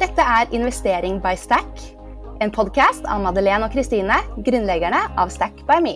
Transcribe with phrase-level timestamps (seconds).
[0.00, 1.80] Dette er Investering by Stack,
[2.40, 4.14] en podkast av Madeleine og Kristine,
[4.46, 5.92] grunnleggerne av Stack by Me.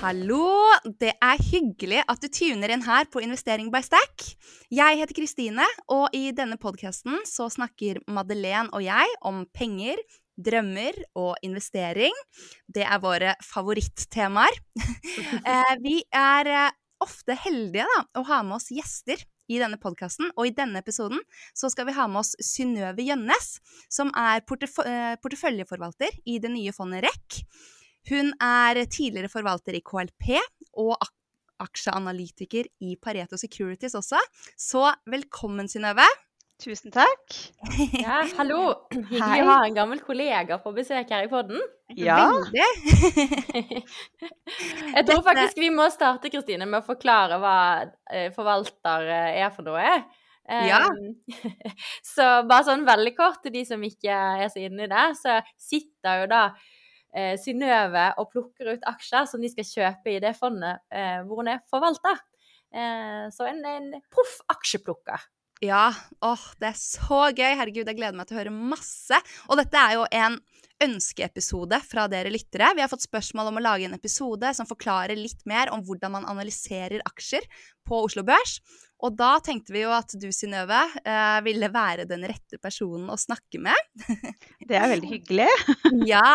[0.00, 0.48] Hallo!
[0.96, 4.24] Det er hyggelig at du tuner inn her på Investering by Stack.
[4.72, 10.00] Jeg heter Kristine, og i denne podkasten snakker Madeleine og jeg om penger,
[10.44, 12.14] drømmer og investering.
[12.66, 14.62] Det er våre favorittemaer.
[15.42, 20.30] Eh, vi er eh, ofte heldige da, å ha med oss gjester i denne podkasten,
[20.36, 21.20] og i denne episoden
[21.56, 23.56] så skal vi ha med oss Synnøve Gjønnes,
[23.92, 27.42] som er portef eh, porteføljeforvalter i det nye fondet REC.
[28.10, 30.38] Hun er tidligere forvalter i KLP
[30.80, 30.96] og
[31.62, 34.20] aksjeanalytiker i Pareto Securities også.
[34.58, 36.06] Så velkommen, Synnøve.
[36.62, 37.34] Tusen takk.
[37.98, 38.86] Ja, hallo.
[38.92, 41.58] Hyggelig å ha en gammel kollega på besøk her i podden.
[41.98, 42.20] Ja.
[44.94, 49.50] Jeg tror faktisk vi må starte Kristine, med å forklare hva eh, forvalter eh, er
[49.54, 49.96] for noe.
[50.52, 50.84] Ja.
[52.14, 55.40] så bare sånn veldig kort til de som ikke er så inne i det, så
[55.58, 56.44] sitter jo da
[57.10, 61.42] eh, Synnøve og plukker ut aksjer som de skal kjøpe i det fondet eh, hvor
[61.42, 62.22] hun er forvalter.
[62.70, 65.32] Eh, så en, en proff aksjeplukker.
[65.62, 67.52] Ja, åh, det er så gøy.
[67.54, 69.18] Herregud, jeg gleder meg til å høre masse.
[69.46, 70.40] Og dette er jo en
[70.82, 72.72] ønskeepisode fra dere lyttere.
[72.74, 76.16] Vi har fått spørsmål om å lage en episode som forklarer litt mer om hvordan
[76.16, 77.46] man analyserer aksjer
[77.86, 78.56] på Oslo Børs.
[79.06, 83.18] Og da tenkte vi jo at du, Synnøve, eh, ville være den rette personen å
[83.18, 83.78] snakke med.
[84.68, 85.48] det er veldig hyggelig.
[86.10, 86.26] ja.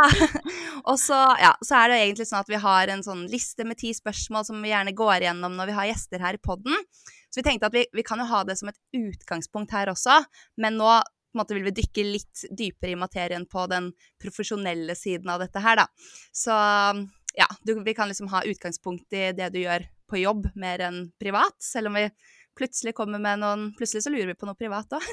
[0.85, 3.79] Og så, ja, så, er det egentlig sånn at vi har en sånn liste med
[3.83, 6.87] ti spørsmål som vi gjerne går igjennom når vi har gjester her i poden.
[7.29, 10.21] Så vi tenkte at vi, vi, kan jo ha det som et utgangspunkt her også,
[10.63, 10.89] men nå
[11.37, 15.83] måte, vil vi dykke litt dypere i materien på den profesjonelle siden av dette her,
[15.83, 15.85] da.
[16.33, 16.55] Så
[17.37, 21.03] ja, du, vi kan liksom ha utgangspunkt i det du gjør på jobb, mer enn
[21.19, 22.07] privat, selv om vi
[22.57, 24.97] plutselig kommer med noen Plutselig så lurer vi på noe privat òg.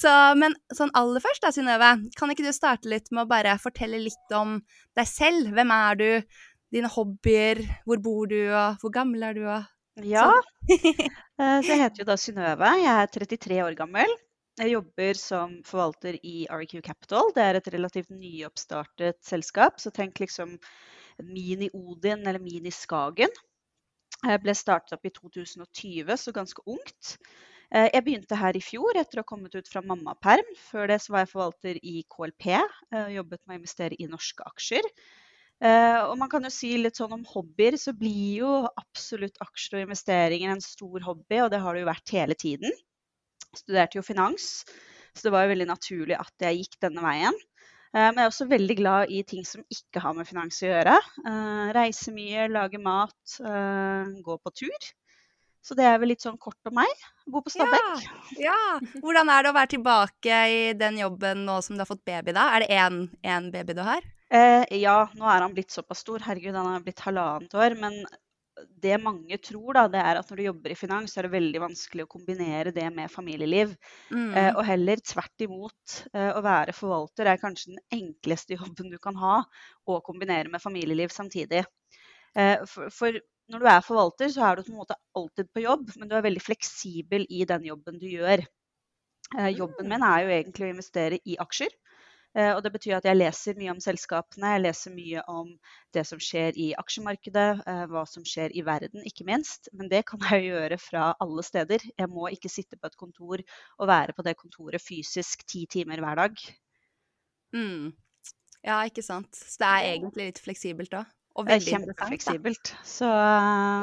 [0.00, 3.54] så, men sånn aller først da, Synnøve, kan ikke du starte litt med å bare
[3.62, 4.58] fortelle litt om
[4.98, 5.52] deg selv?
[5.54, 6.10] Hvem er du?
[6.70, 7.62] Dine hobbyer?
[7.84, 9.44] Hvor bor du, og hvor gammel er du?
[9.50, 10.28] Og ja,
[10.70, 12.72] eh, så jeg heter jo da Synnøve.
[12.78, 14.12] Jeg er 33 år gammel.
[14.60, 17.30] Jeg jobber som forvalter i RQ Capital.
[17.34, 19.80] Det er et relativt nyoppstartet selskap.
[19.80, 20.56] Så tenk liksom
[21.24, 23.32] Mini-Odin eller Mini-Skagen.
[24.20, 27.14] Jeg ble startet opp i 2020, så ganske ungt.
[27.70, 30.54] Eh, jeg begynte her i fjor etter å ha kommet ut fra mammaperm.
[30.68, 34.86] Før det var jeg forvalter i KLP, eh, jobbet med å investere i norske aksjer.
[35.60, 39.78] Eh, og man kan jo si litt sånn om hobbyer, så blir jo absolutt aksjer
[39.78, 42.76] og investeringer en stor hobby, og det har det jo vært hele tiden.
[43.50, 44.62] Studerte jo finans,
[45.12, 47.36] så det var jo veldig naturlig at jeg gikk denne veien.
[47.92, 50.70] Eh, men jeg er også veldig glad i ting som ikke har med finans å
[50.70, 50.94] gjøre.
[51.26, 54.88] Eh, reise mye, lage mat, gå på tur.
[55.60, 57.02] Så det er vel litt sånn kort om meg.
[57.28, 58.06] Bo på Stabekk.
[58.40, 58.60] Ja, ja,
[59.02, 62.32] Hvordan er det å være tilbake i den jobben nå som du har fått baby,
[62.32, 62.46] da?
[62.56, 64.00] Er det én baby du har?
[64.30, 66.22] Eh, ja, nå er han blitt såpass stor.
[66.22, 67.74] Herregud, han er blitt halvannet år.
[67.80, 67.98] Men
[68.82, 71.34] det mange tror, da, det er at når du jobber i finans, så er det
[71.34, 73.74] veldig vanskelig å kombinere det med familieliv.
[74.12, 74.30] Mm.
[74.36, 75.96] Eh, og heller tvert imot.
[76.12, 79.40] Eh, å være forvalter er kanskje den enkleste jobben du kan ha
[79.86, 81.64] å kombinere med familieliv samtidig.
[82.38, 83.20] Eh, for, for,
[83.50, 86.16] når du er forvalter, så er du på en måte alltid på jobb, men du
[86.16, 88.44] er veldig fleksibel i den jobben du gjør.
[89.38, 91.74] Eh, jobben min er jo egentlig å investere i aksjer.
[92.38, 95.48] Eh, og det betyr at jeg leser mye om selskapene, jeg leser mye om
[95.94, 99.70] det som skjer i aksjemarkedet, eh, hva som skjer i verden, ikke minst.
[99.74, 101.82] Men det kan jeg gjøre fra alle steder.
[101.98, 103.42] Jeg må ikke sitte på et kontor
[103.78, 106.44] og være på det kontoret fysisk ti timer hver dag.
[107.56, 107.90] Mm.
[108.62, 109.34] Ja, ikke sant.
[109.34, 111.08] Så det er egentlig litt fleksibelt òg.
[111.40, 112.72] Og veldig kjempefleksibelt.
[112.86, 113.08] Så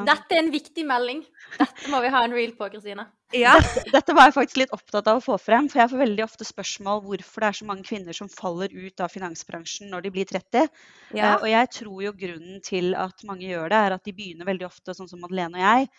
[0.06, 1.22] Dette er en viktig melding.
[1.58, 3.08] Dette må vi ha en reel på, Kristine.
[3.36, 3.58] Ja.
[3.60, 5.66] Dette, dette, var jeg faktisk litt opptatt av å få frem.
[5.68, 9.02] For jeg får veldig ofte spørsmål hvorfor det er så mange kvinner som faller ut
[9.04, 10.68] av finansbransjen når de blir 30.
[11.12, 11.34] Ja.
[11.34, 14.48] Uh, og jeg tror jo grunnen til at mange gjør det, er at de begynner
[14.48, 15.90] veldig ofte, sånn som Madeleine og jeg,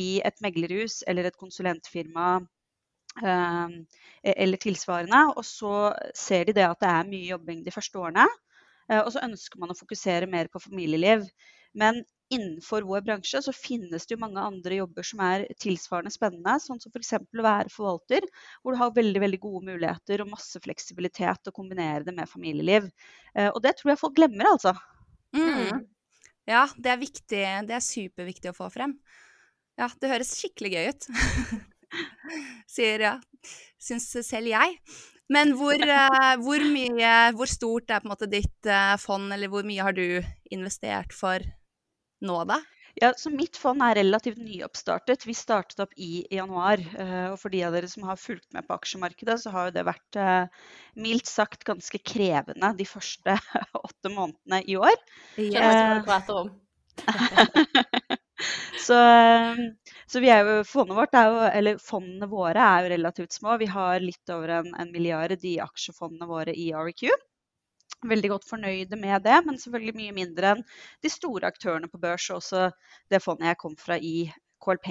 [0.00, 2.30] i et meglerhus eller et konsulentfirma
[3.20, 3.78] uh,
[4.22, 5.24] eller tilsvarende.
[5.36, 5.74] Og så
[6.16, 8.28] ser de det at det er mye jobbing de første årene.
[8.90, 11.26] Eh, og så ønsker man å fokusere mer på familieliv.
[11.78, 12.02] Men
[12.32, 16.56] innenfor vår bransje så finnes det jo mange andre jobber som er tilsvarende spennende.
[16.60, 17.14] Sånn som f.eks.
[17.16, 18.26] å være forvalter,
[18.62, 22.90] hvor du har veldig veldig gode muligheter og masse fleksibilitet å kombinere det med familieliv.
[23.34, 24.74] Eh, og det tror jeg folk glemmer, altså.
[25.36, 25.86] Mm.
[26.48, 27.42] Ja, det er viktig.
[27.68, 28.96] Det er superviktig å få frem.
[29.78, 31.08] Ja, det høres skikkelig gøy ut.
[32.74, 33.14] Sier ja.
[33.80, 34.80] Syns selv jeg.
[35.32, 39.50] Men hvor, eh, hvor, mye, hvor stort er på en måte ditt eh, fond, eller
[39.52, 40.22] hvor mye har du
[40.54, 41.44] investert for
[42.24, 42.62] nå, da?
[42.98, 45.26] Ja, så Mitt fond er relativt nyoppstartet.
[45.28, 46.80] Vi startet opp i januar.
[46.80, 49.76] eh, Og for de av dere som har fulgt med på aksjemarkedet, så har jo
[49.76, 50.20] det vært
[50.98, 53.36] mildt sagt ganske krevende de første
[53.84, 54.96] åtte månedene i år.
[55.36, 56.54] Skjønner ikke hva du prater om.
[58.88, 58.98] så,
[60.08, 63.56] så vi er jo, fondet vårt er jo, eller fondene våre er jo relativt små.
[63.60, 67.08] Vi har litt over en, en milliard i aksjefondene våre i REQ.
[68.08, 70.66] Veldig godt fornøyde med det, men selvfølgelig mye mindre enn
[71.02, 72.68] de store aktørene på børs, og også
[73.10, 74.28] det fondet jeg kom fra i
[74.62, 74.90] KLP.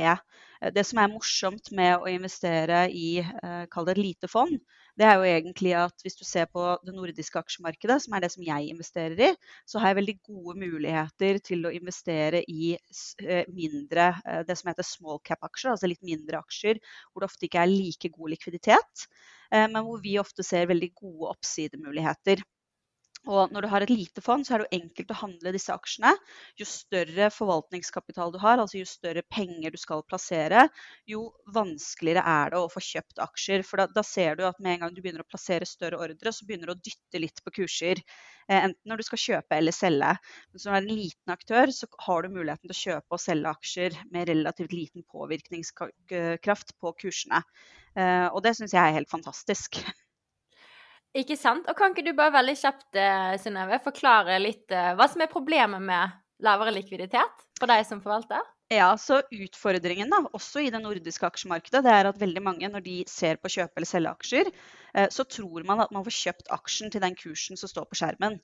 [0.75, 4.57] Det som er morsomt med å investere i eh, kall det et lite fond,
[4.97, 8.31] det er jo egentlig at hvis du ser på det nordiske aksjemarkedet, som er det
[8.33, 9.29] som jeg investerer i,
[9.69, 14.71] så har jeg veldig gode muligheter til å investere i eh, mindre, eh, det som
[14.71, 19.07] heter small cap-aksjer, altså litt mindre aksjer hvor det ofte ikke er like god likviditet,
[19.51, 22.41] eh, men hvor vi ofte ser veldig gode oppsidemuligheter.
[23.27, 25.73] Og når du har et lite fond, så er det jo enkelt å handle disse
[25.73, 26.13] aksjene.
[26.59, 30.67] Jo større forvaltningskapital du har, altså jo større penger du skal plassere,
[31.09, 31.25] jo
[31.55, 33.65] vanskeligere er det å få kjøpt aksjer.
[33.67, 36.33] For da, da ser du at med en gang du begynner å plassere større ordre,
[36.33, 38.01] så begynner du å dytte litt på kurser.
[38.47, 40.13] Eh, enten når du skal kjøpe eller selge.
[40.53, 43.51] Men som er en liten aktør, så har du muligheten til å kjøpe og selge
[43.51, 47.43] aksjer med relativt liten påvirkningskraft på kursene.
[47.97, 49.81] Eh, og det syns jeg er helt fantastisk.
[51.17, 51.65] Ikke sant?
[51.65, 55.31] Og kan ikke du bare veldig kjapt, eh, Synnøve, forklare litt eh, hva som er
[55.31, 56.13] problemet med
[56.45, 58.43] lavere likviditet for deg som forvalter?
[58.67, 62.83] Ja, så Utfordringen da, også i det nordiske aksjemarkedet det er at veldig mange når
[62.83, 64.49] de ser på kjøpe eller selge aksjer,
[64.91, 67.99] eh, så tror man at man får kjøpt aksjen til den kursen som står på
[68.01, 68.35] skjermen.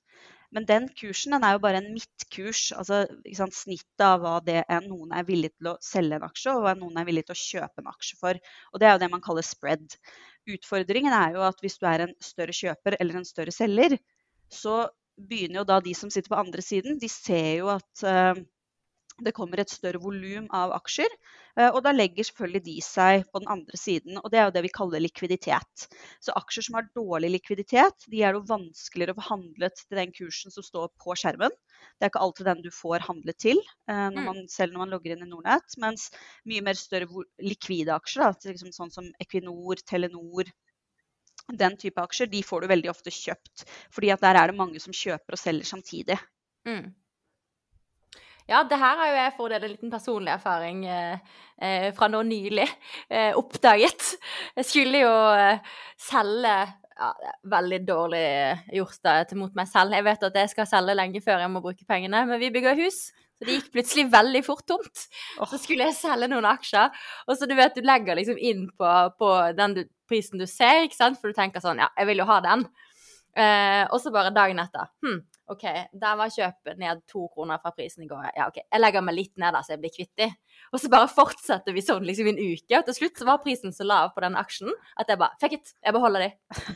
[0.56, 3.02] Men den kursen den er jo bare en midtkurs, altså
[3.36, 6.64] sant, snittet av hva det er noen er villig til å selge en aksje, og
[6.69, 8.40] hva noen er villig til å kjøpe en aksje for.
[8.72, 10.00] Og Det er jo det man kaller spread.
[10.56, 14.00] Utfordringen er jo at hvis du er en større kjøper eller en større selger,
[14.48, 14.86] så
[15.19, 18.46] begynner jo da de som sitter på andre siden, de ser jo at eh,
[19.21, 21.12] det kommer et større volum av aksjer,
[21.60, 24.18] eh, og da legger selvfølgelig de seg på den andre siden.
[24.18, 25.88] og Det er jo det vi kaller likviditet.
[26.24, 30.12] Så aksjer som har dårlig likviditet, de er jo vanskeligere å få handlet til den
[30.15, 31.54] kursen som står på skjermen.
[32.00, 34.25] Det er ikke alltid den du får handlet til, eh, når Mm.
[34.25, 35.77] man, selv når man logger inn i Nordnett.
[35.77, 36.09] Mens
[36.45, 37.07] mye mer større
[37.42, 40.45] likvide aksjer, da, liksom sånn som Equinor, Telenor,
[41.59, 43.66] den type aksjer, de får du veldig ofte kjøpt.
[43.92, 46.18] fordi at der er det mange som kjøper og selger samtidig.
[46.66, 46.94] Mm.
[48.50, 52.24] Ja, det her har jo jeg for en liten personlig erfaring eh, eh, fra nå
[52.28, 52.66] nylig
[53.07, 54.13] eh, oppdaget.
[54.60, 56.56] Jeg skulle jo eh, selge
[56.94, 57.07] ja,
[57.50, 58.25] Veldig dårlig
[58.78, 59.95] gjort da, mot meg selv.
[59.98, 62.78] Jeg vet at jeg skal selge lenge før jeg må bruke pengene, men vi bygger
[62.84, 63.07] hus.
[63.34, 65.07] Så det gikk plutselig veldig fort tomt.
[65.40, 66.94] Så skulle jeg selge noen aksjer,
[67.25, 70.84] og så du vet, du legger liksom inn på, på den du, prisen du ser,
[70.86, 72.68] ikke sant, for du tenker sånn, ja, jeg vil jo ha den.
[73.34, 74.92] Eh, og så bare dagen etter.
[75.01, 75.24] Hm,
[75.54, 75.66] OK,
[76.02, 78.32] der var kjøpet ned to kroner fra prisen i går.
[78.36, 80.30] Ja, OK, jeg legger meg litt ned da, så jeg blir kvitt de.
[80.74, 83.76] Og så bare fortsetter vi sånn liksom en uke, og til slutt så var prisen
[83.76, 86.32] så lav på den aksjen at jeg bare Fuck it, jeg beholder de.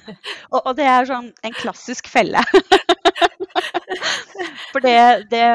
[0.53, 2.41] Og, og det er sånn en klassisk felle.
[4.71, 5.47] For det, det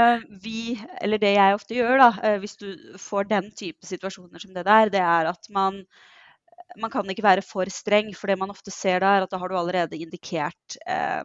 [0.42, 2.68] vi, eller det jeg ofte gjør, da, eh, hvis du
[3.00, 5.82] får den type situasjoner som det der, det er at man
[6.80, 9.40] man kan ikke være for streng, for det man ofte ser da, er at da
[9.40, 11.20] har du allerede indikert eh,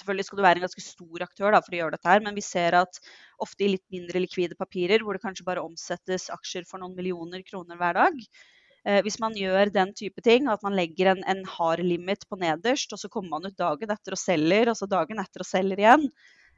[0.00, 2.38] Selvfølgelig skal du være en ganske stor aktør da, for å gjøre dette, her, men
[2.38, 3.02] vi ser at
[3.40, 7.44] ofte i litt mindre likvide papirer, hvor det kanskje bare omsettes aksjer for noen millioner
[7.46, 8.24] kroner hver dag,
[8.88, 12.38] Eh, hvis man gjør den type ting, at man legger en, en hard limit på
[12.40, 15.48] nederst, og så kommer man ut dagen etter og selger, og så dagen etter og
[15.48, 16.06] selger igjen,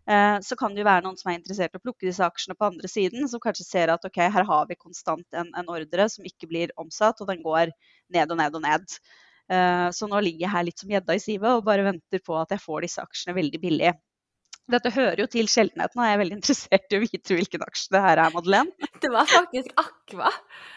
[0.07, 2.59] eh, så kan det jo være noen som er interessert i å plukke disse aksjene
[2.59, 6.07] på andre siden, som kanskje ser at ok, her har vi konstant en, en ordre
[6.15, 7.75] som ikke blir omsatt, og den går
[8.15, 8.99] ned og ned og ned.
[9.51, 12.37] Eh, så nå ligger jeg her litt som gjedda i sivet og bare venter på
[12.39, 13.93] at jeg får disse aksjene veldig billig.
[14.71, 17.97] Dette hører jo til sjeldenheten, og jeg er veldig interessert i å vite hvilken aksje
[17.97, 18.89] det her er, Madeleine.
[19.03, 20.31] Det var faktisk Aqua.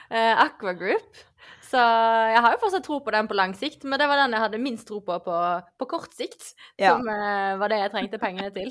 [0.09, 1.21] Eh, Aqua Group.
[1.65, 4.35] Så jeg har jo fortsatt tro på den på lang sikt, men det var den
[4.35, 5.37] jeg hadde minst tro på på,
[5.81, 6.53] på kort sikt.
[6.79, 6.93] Ja.
[6.93, 8.69] Som uh, var det jeg trengte pengene til.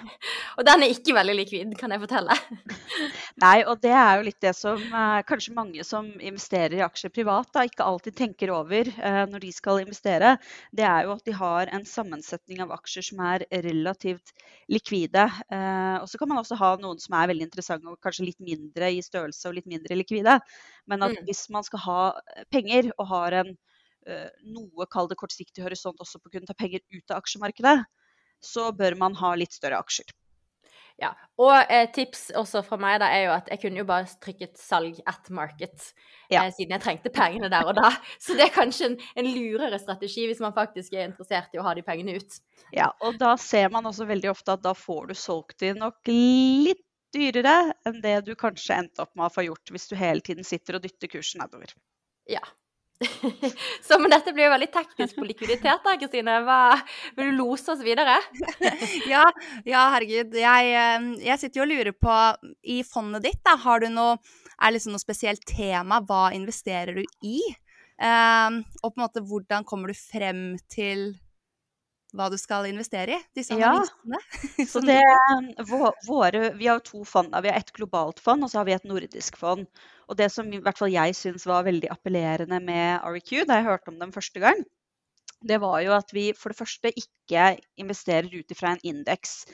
[0.58, 2.36] og den er ikke veldig likvid, kan jeg fortelle.
[3.44, 7.12] Nei, og det er jo litt det som uh, kanskje mange som investerer i aksjer
[7.14, 10.36] privat, da, ikke alltid tenker over uh, når de skal investere.
[10.70, 14.32] Det er jo at de har en sammensetning av aksjer som er relativt
[14.70, 15.24] likvide.
[16.02, 18.90] Og så kan man også ha noen som er veldig interessante og kanskje litt mindre
[18.92, 20.34] i størrelse og litt mindre likvide.
[20.88, 21.24] Men at Mm.
[21.28, 22.00] hvis man skal ha
[22.50, 23.56] penger og har en
[24.08, 27.84] eh, noe, kall det kortsiktig horisont også på å kunne ta penger ut av aksjemarkedet,
[28.40, 30.08] så bør man ha litt større aksjer.
[30.98, 34.08] Ja, og eh, tips også fra meg da er jo at jeg kunne jo bare
[34.24, 35.92] trykket salg at market,
[36.32, 36.42] Ja.
[36.46, 37.92] eh, siden jeg trengte pengene der og da.
[38.18, 41.66] Så det er kanskje en, en lurere strategi hvis man faktisk er interessert i å
[41.68, 42.40] ha de pengene ut.
[42.74, 46.00] Ja, og da ser man også veldig ofte at da får du solgt de nok
[46.10, 46.82] litt
[47.14, 50.46] dyrere enn det du kanskje endte opp med å få gjort hvis du hele tiden
[50.46, 51.74] sitter og dytter kursen nedover.
[52.28, 52.42] Ja.
[53.86, 56.40] Så men dette blir jo veldig teknisk på likviditet da, Kristine.
[56.46, 56.78] Hva,
[57.16, 58.18] vil du lose oss videre?
[59.12, 59.24] Ja,
[59.68, 60.34] ja herregud.
[60.36, 62.18] Jeg, eh, jeg sitter jo og lurer på
[62.74, 64.18] I fondet ditt, da, har du noe
[64.58, 66.00] Er liksom noe spesielt tema?
[66.02, 67.38] Hva investerer du i?
[67.98, 71.16] Um, og på en måte hvordan kommer du frem til
[72.16, 73.20] hva du skal investere i?
[73.36, 73.74] Disse Ja.
[74.72, 75.00] Så det,
[76.06, 77.34] våre, vi har to fond.
[77.42, 79.66] Vi har et globalt fond og så har vi et nordisk fond.
[80.08, 83.68] Og det som i hvert fall jeg syns var veldig appellerende med REQ da jeg
[83.68, 84.64] hørte om dem første gang,
[85.44, 89.44] det var jo at vi for det første ikke investerer ut ifra en indeks.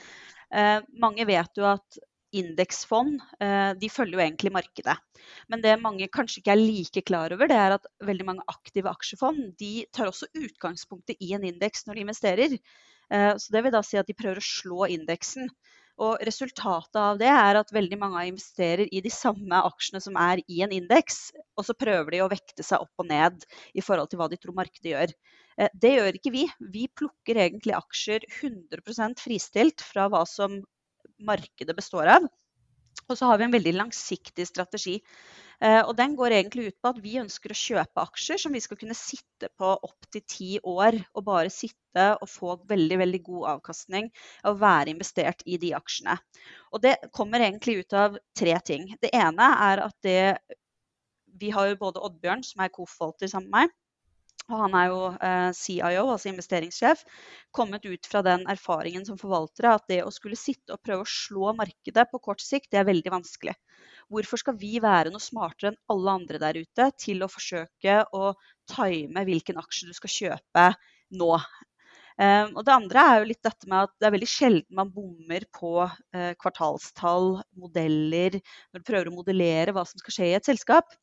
[0.55, 1.99] Eh, mange vet jo at
[2.41, 4.97] indeksfond eh, de følger jo egentlig markedet.
[5.49, 8.91] Men det mange kanskje ikke er like klar over, det er at veldig mange aktive
[8.93, 12.59] aksjefond de tar også utgangspunktet i en indeks når de investerer.
[13.13, 15.49] Eh, så det vil da si at de prøver å slå indeksen.
[16.03, 20.43] Og resultatet av det er at veldig mange investerer i de samme aksjene som er
[20.51, 23.47] i en indeks, og så prøver de å vekte seg opp og ned
[23.79, 25.15] i forhold til hva de tror markedet gjør.
[25.59, 26.45] Eh, Det gjør ikke vi.
[26.75, 30.63] Vi plukker egentlig aksjer 100% fristilt fra hva som
[31.21, 32.27] markedet består av.
[33.05, 34.95] Og så har vi en veldig langsiktig strategi.
[35.61, 38.63] Eh, Og den går egentlig ut på at vi ønsker å kjøpe aksjer som vi
[38.65, 43.49] skal kunne sitte på opptil ti år og bare sitte og få veldig veldig god
[43.55, 44.11] avkastning
[44.49, 46.17] og være investert i de aksjene.
[46.73, 48.89] Og det kommer egentlig ut av tre ting.
[49.03, 50.39] Det ene er at det
[51.35, 53.71] Vi har jo både Oddbjørn, som er co-forvalter sammen med meg,
[54.53, 57.05] og han er jo eh, CIO, altså investeringssjef,
[57.55, 61.11] kommet ut fra den erfaringen som forvaltere at det å skulle sitte og prøve å
[61.11, 63.55] slå markedet på kort sikt, det er veldig vanskelig.
[64.13, 68.35] Hvorfor skal vi være noe smartere enn alle andre der ute til å forsøke å
[68.71, 70.67] time hvilken aksje du skal kjøpe
[71.17, 71.31] nå?
[72.15, 74.93] Um, og det andre er jo litt dette med at det er veldig sjelden man
[74.95, 78.37] bommer på eh, kvartalstall, modeller,
[78.71, 80.95] når du prøver å modellere hva som skal skje i et selskap.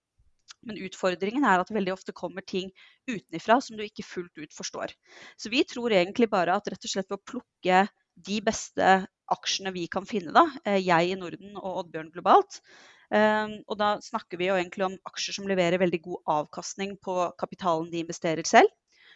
[0.67, 2.69] Men utfordringen er at veldig ofte kommer ting
[3.09, 4.93] utenifra som du ikke fullt ut forstår.
[5.39, 7.81] Så vi tror egentlig bare at rett og slett ved å plukke
[8.21, 8.91] de beste
[9.31, 12.61] aksjene vi kan finne, da, eh, jeg i Norden og Oddbjørn globalt.
[13.11, 17.15] eh, Og da snakker vi jo egentlig om aksjer som leverer veldig god avkastning på
[17.39, 18.69] kapitalen de investerer selv.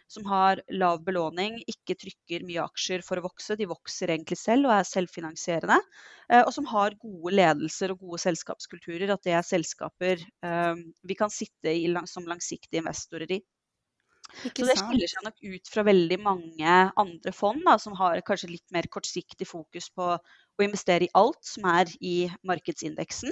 [0.07, 3.57] Som har lav belåning, ikke trykker mye aksjer for å vokse.
[3.57, 5.79] De vokser egentlig selv og er selvfinansierende.
[6.29, 9.09] eh, Og som har gode ledelser og gode selskapskulturer.
[9.13, 13.41] At det er selskaper eh, vi kan sitte i som langsiktige investorer i.
[14.47, 18.21] Ikke Så det skiller seg nok ut fra veldig mange andre fond da, som har
[18.25, 23.31] kanskje litt mer kortsiktig fokus på å investere i alt som er i markedsindeksen.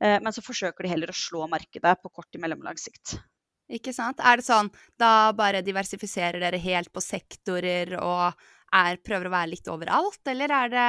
[0.00, 3.18] Eh, Men så forsøker de heller å slå markedet på kort og mellomlang sikt.
[3.70, 4.18] Ikke sant?
[4.18, 8.32] Er det sånn da bare diversifiserer dere helt på sektorer og
[8.74, 10.88] er, prøver å være litt overalt, eller er det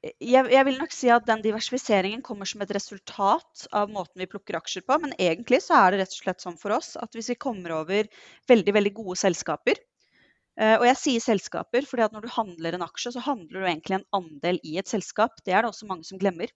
[0.00, 4.28] Jeg, jeg vil nok si at den diversifiseringen kommer som et resultat av måten vi
[4.30, 4.96] plukker aksjer på.
[5.02, 7.74] Men egentlig så er det rett og slett sånn for oss at hvis vi kommer
[7.82, 8.08] over
[8.48, 12.86] veldig, veldig gode selskaper eh, Og jeg sier selskaper fordi at når du handler en
[12.86, 15.36] aksje, så handler du egentlig en andel i et selskap.
[15.44, 16.48] Det er det også mange som glemmer.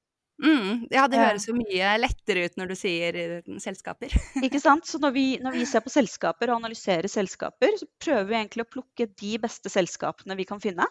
[0.43, 4.15] Mm, Ja, det høres jo mye lettere ut når du sier eh, selskaper.
[4.47, 4.89] Ikke sant?
[4.89, 8.67] Så når vi, når vi ser på selskaper og analyserer selskaper, så prøver vi egentlig
[8.67, 10.89] å plukke de beste selskapene vi kan finne.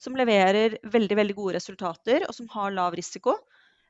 [0.00, 3.36] Som leverer veldig veldig gode resultater, og som har lav risiko.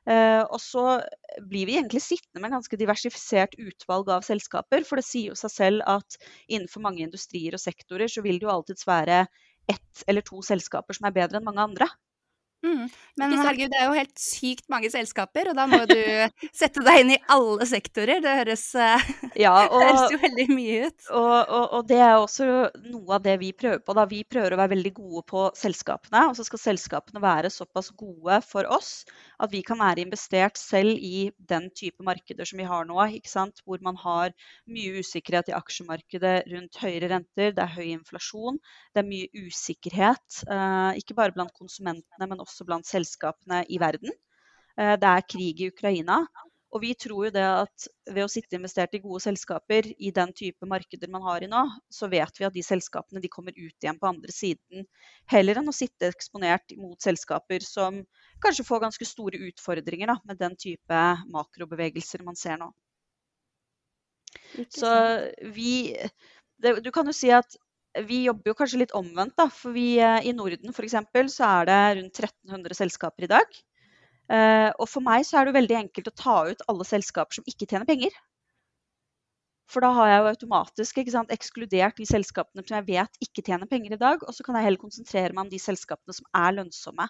[0.09, 0.97] Eh, og så
[1.45, 4.85] blir vi egentlig sittende med en ganske diversifisert utvalg av selskaper.
[4.87, 6.17] For det sier jo seg selv at
[6.47, 9.25] innenfor mange industrier og sektorer så vil det jo alltids være
[9.69, 11.87] ett eller to selskaper som er bedre enn mange andre.
[12.61, 12.85] Mm.
[13.17, 15.97] Men herregud, det er jo helt sykt mange selskaper, og da må du
[16.61, 18.21] sette deg inn i alle sektorer.
[18.21, 18.65] Det høres,
[19.39, 21.07] ja, og, det høres jo veldig mye ut.
[21.09, 22.49] Og, og, og det er også
[22.91, 23.95] noe av det vi prøver på.
[23.97, 24.05] Da.
[24.09, 26.27] Vi prøver å være veldig gode på selskapene.
[26.29, 29.01] Og så skal selskapene være såpass gode for oss
[29.41, 32.99] at vi kan være investert selv i den type markeder som vi har nå.
[33.01, 34.33] Hvor man har
[34.69, 38.59] mye usikkerhet i aksjemarkedet rundt høyere renter, det er høy inflasjon,
[38.93, 40.41] det er mye usikkerhet.
[40.45, 44.13] Eh, ikke bare blant konsumentene, men også blant selskapene i verden.
[44.77, 46.23] Eh, det er krig i Ukraina.
[46.71, 50.31] Og vi tror jo det at ved å sitte investert i gode selskaper i den
[50.31, 53.75] type markeder man har i nå, så vet vi at de selskapene de kommer ut
[53.75, 54.85] igjen på andre siden.
[55.31, 57.99] Heller enn å sitte eksponert mot selskaper som
[58.43, 61.01] kanskje får ganske store utfordringer da, med den type
[61.35, 62.71] makrobevegelser man ser nå.
[64.71, 64.91] Så
[65.51, 65.91] vi
[66.61, 67.57] det, Du kan jo si at
[68.07, 69.47] vi jobber jo kanskje litt omvendt, da.
[69.51, 70.97] For vi, eh, i Norden f.eks.
[71.35, 73.61] så er det rundt 1300 selskaper i dag.
[74.31, 77.39] Eh, og for meg så er det jo veldig enkelt å ta ut alle selskaper
[77.39, 78.15] som ikke tjener penger.
[79.71, 83.69] For da har jeg jo automatisk sant, ekskludert de selskapene som jeg vet ikke tjener
[83.71, 84.23] penger i dag.
[84.27, 87.07] Og så kan jeg heller konsentrere meg om de selskapene som er lønnsomme.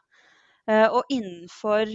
[0.69, 1.89] Eh, og innenfor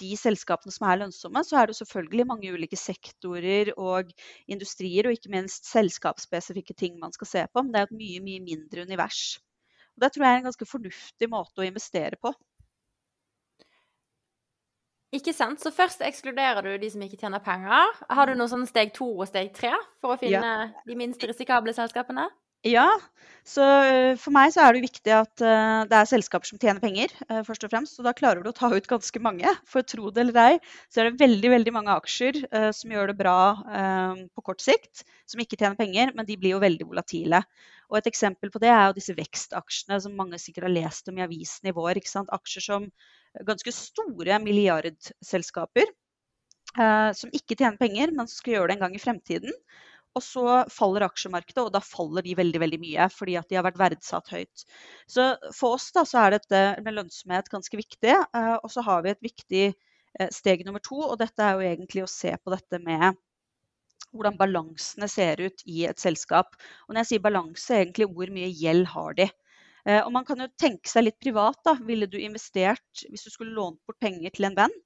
[0.00, 4.12] de selskapene som er lønnsomme, så er det selvfølgelig mange ulike sektorer og
[4.50, 7.62] industrier, og ikke minst selskapsspesifikke ting man skal se på.
[7.62, 9.22] Men det er et mye, mye mindre univers.
[9.96, 12.32] Og Det tror jeg er en ganske fornuftig måte å investere på.
[15.12, 15.60] Ikke sant.
[15.60, 17.98] Så først ekskluderer du de som ikke tjener penger.
[18.08, 20.70] Har du noe sånn steg to og steg tre for å finne ja.
[20.88, 22.30] de minst risikable selskapene?
[22.62, 22.86] Ja,
[23.42, 26.78] så eh, for meg så er det viktig at uh, det er selskaper som tjener
[26.82, 27.98] penger, uh, først og fremst.
[27.98, 29.50] Og da klarer du å ta ut ganske mange.
[29.66, 32.38] For tro det eller ei, så er det veldig veldig mange aksjer
[32.76, 33.36] som gjør det bra
[34.30, 37.42] på kort sikt, som ikke tjener penger, men de blir jo veldig volatile.
[37.90, 41.18] Og et eksempel på det er jo disse vekstaksjene som mange sikkert har lest om
[41.18, 41.98] i avisen i vår.
[41.98, 42.30] ikke sant?
[42.32, 42.86] Aksjer som
[43.48, 45.90] ganske store milliardselskaper.
[47.18, 49.58] som ikke tjener penger, men som skal gjøre det en gang i fremtiden.
[50.12, 53.64] Og så faller aksjemarkedet, og da faller de veldig veldig mye fordi at de har
[53.64, 54.64] vært verdsatt høyt.
[55.08, 58.12] Så for oss da, så er dette med lønnsomhet ganske viktig.
[58.12, 61.68] Eh, og så har vi et viktig eh, steg nummer to, og dette er jo
[61.70, 63.16] egentlig å se på dette med
[64.12, 66.52] hvordan balansene ser ut i et selskap.
[66.86, 69.28] Og når jeg sier balanse, egentlig hvor mye gjeld har de.
[69.88, 71.58] Eh, og man kan jo tenke seg litt privat.
[71.66, 74.76] da, Ville du investert, hvis du skulle lånt bort penger til en venn,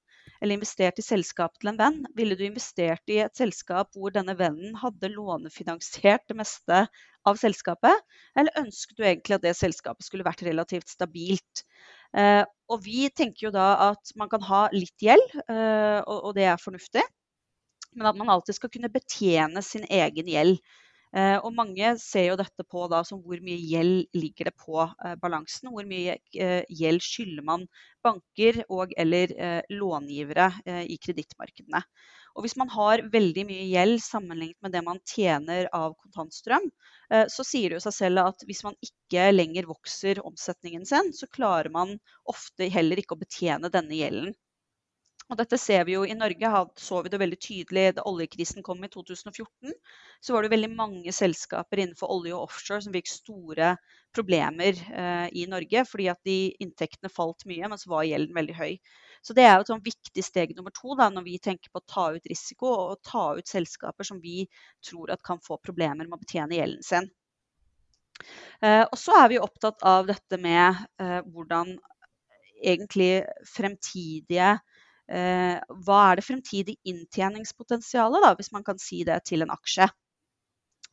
[0.40, 4.36] eller investert i selskapet til en venn, ville du investert i et selskap hvor denne
[4.38, 6.82] vennen hadde lånefinansiert det meste
[7.26, 8.04] av selskapet,
[8.38, 11.64] eller ønsket du egentlig at det selskapet skulle vært relativt stabilt?
[12.16, 16.36] Eh, og vi tenker jo da at man kan ha litt gjeld, eh, og, og
[16.38, 17.04] det er fornuftig,
[17.96, 20.60] men at man alltid skal kunne betjene sin egen gjeld.
[21.14, 24.82] Eh, og mange ser jo dette på da som hvor mye gjeld ligger det på
[24.82, 25.70] eh, balansen.
[25.72, 27.66] Hvor mye eh, gjeld skylder man
[28.04, 29.32] banker og eller
[29.72, 30.44] långivere
[30.86, 31.80] i kredittmarkedene.
[32.38, 36.68] Og hvis man har veldig mye gjeld sammenlignet med det man tjener av kontantstrøm,
[37.32, 41.26] så sier det jo seg selv at hvis man ikke lenger vokser omsetningen sin, så
[41.26, 41.96] klarer man
[42.30, 44.36] ofte heller ikke å betjene denne gjelden.
[45.26, 48.84] Og dette ser vi jo i Norge, så vi det veldig tydelig da oljekrisen kom
[48.86, 49.72] i 2014.
[50.22, 53.72] Så var det veldig mange selskaper innenfor olje og offshore som fikk store
[54.14, 58.56] problemer eh, i Norge fordi at de inntektene falt mye, men så var gjelden veldig
[58.60, 58.78] høy.
[59.26, 61.82] Så det er jo et sånn viktig steg nummer to da, når vi tenker på
[61.82, 64.44] å ta ut risiko og ta ut selskaper som vi
[64.86, 67.10] tror at kan få problemer med å betjene gjelden sin.
[68.62, 71.74] Eh, og så er vi opptatt av dette med eh, hvordan
[72.62, 74.75] egentlig fremtidige eh,
[75.06, 79.86] hva er det fremtidige inntjeningspotensialet, da, hvis man kan si det til en aksje.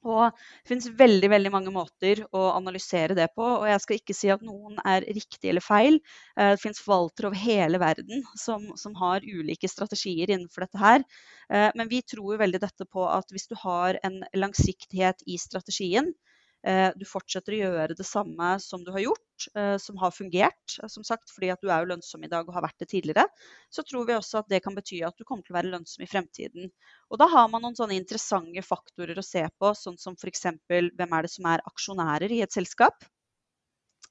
[0.04, 3.44] Og Det finnes veldig veldig mange måter å analysere det på.
[3.44, 6.00] og Jeg skal ikke si at noen er riktig eller feil.
[6.38, 11.08] Eh, det finnes forvaltere over hele verden som, som, har ulike strategier innenfor dette her.
[11.50, 16.12] Eh, men vi tror veldig dette på at hvis du har en langsiktighet i strategien,
[16.14, 16.23] Eh,
[16.64, 20.88] du fortsetter å gjøre det samme som du har gjort, eh, som har fungert, eh,
[20.88, 23.26] som sagt, fordi at du er jo lønnsom i dag og har vært det tidligere,
[23.70, 26.04] så tror vi også at det kan bety at du kommer til å være lønnsom
[26.06, 26.72] i fremtiden.
[27.12, 30.46] Og da har man noen sånne interessante faktorer å se på, sånn som f.eks.
[30.68, 33.04] hvem er det som er aksjonærer i et selskap.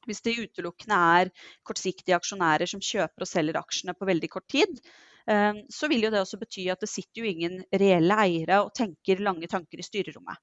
[0.06, 1.30] Hvis det utelukkende er
[1.62, 4.80] kortsiktige aksjonærer som kjøper og selger aksjene på veldig kort tid,
[5.70, 9.22] så vil jo det også bety at det sitter jo ingen reelle eiere og tenker
[9.22, 10.40] lange tanker i styrerommet.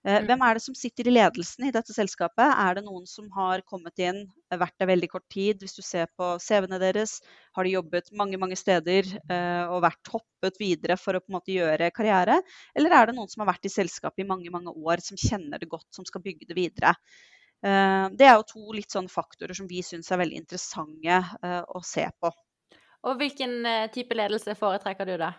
[0.00, 0.26] Eh, mm.
[0.30, 2.46] Hvem er det som sitter i ledelsen i dette selskapet?
[2.48, 5.60] Er det noen som har kommet inn, vært der veldig kort tid?
[5.60, 7.18] Hvis du ser på CV-ene deres,
[7.56, 11.36] har de jobbet mange mange steder eh, og vært hoppet videre for å på en
[11.36, 12.38] måte gjøre karriere?
[12.72, 15.60] Eller er det noen som har vært i selskapet i mange mange år, som kjenner
[15.60, 16.94] det godt, som skal bygge det videre?
[17.60, 21.20] Eh, det er jo to litt sånne faktorer som vi syns er veldig interessante
[21.68, 22.32] å se på.
[23.04, 25.34] Og hvilken type ledelse foretrekker du da?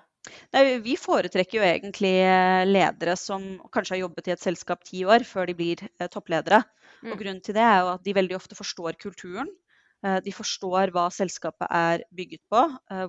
[0.54, 5.02] Nei, vi foretrekker jo egentlig eh, ledere som kanskje har jobbet i et selskap ti
[5.08, 6.62] år før de blir eh, toppledere.
[7.02, 7.10] Mm.
[7.14, 9.50] Og grunnen til det er jo at de veldig ofte forstår kulturen.
[10.06, 12.64] Eh, de forstår hva selskapet er bygget på,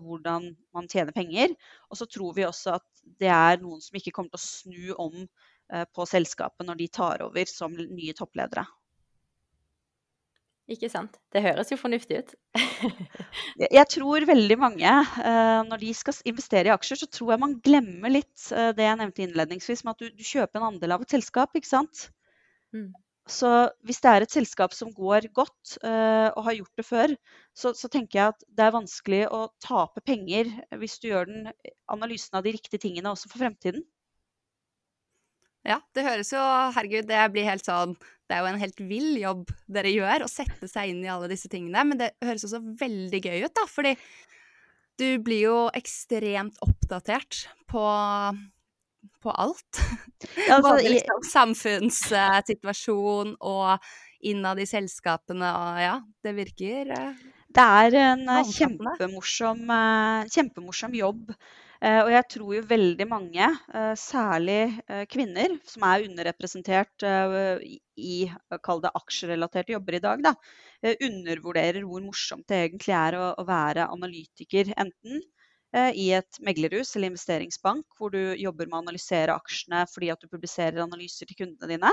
[0.07, 1.53] hvordan man tjener penger.
[1.90, 2.88] Og så tror vi også at
[3.20, 5.27] det er noen som ikke kommer til å snu om
[5.96, 8.66] på selskapet når de tar over som nye toppledere.
[10.73, 11.19] Ikke sant.
[11.35, 12.35] Det høres jo fornuftig ut.
[13.79, 17.59] jeg tror veldig mange, eh, når de skal investere i aksjer, så tror jeg man
[17.65, 21.05] glemmer litt eh, det jeg nevnte innledningsvis, med at du, du kjøper en andel av
[21.05, 22.07] et selskap, ikke sant.
[22.73, 22.93] Mm.
[23.31, 23.49] Så
[23.87, 27.13] hvis det er et selskap som går godt uh, og har gjort det før,
[27.55, 31.47] så, så, tenker jeg at det er vanskelig å tape penger hvis du gjør den
[31.93, 33.85] analysen av de riktige tingene også for fremtiden.
[35.66, 36.42] Ja, det høres jo
[36.75, 37.94] Herregud, det blir helt sånn
[38.27, 41.29] Det er jo en helt vill jobb dere gjør, å sette seg inn i alle
[41.31, 41.85] disse tingene.
[41.87, 43.92] Men det høres også veldig gøy ut, da, fordi
[45.01, 47.33] du blir jo ekstremt oppdatert
[47.70, 47.85] på
[49.22, 49.79] på alt.
[50.46, 53.79] Ja, altså, Både i, liksom samfunnssituasjon og
[54.22, 57.12] innad i selskapene og ja, det virker eh,
[57.53, 61.35] det er en eh, kjempemorsom, eh, kjempemorsom jobb.
[61.83, 67.03] Eh, Og jeg tror jo veldig mange, eh, særlig eh, kvinner, som er underrepresentert
[67.99, 68.31] i-
[68.62, 70.33] kall det aksjerelaterte jobber i dag, da,
[71.09, 74.73] undervurderer hvor morsomt det egentlig er å, være analytiker.
[74.77, 75.21] Enten
[75.97, 80.29] i et meglerhus eller investeringsbank, hvor du jobber med å analysere aksjene fordi at du
[80.29, 81.92] publiserer analyser til kundene dine.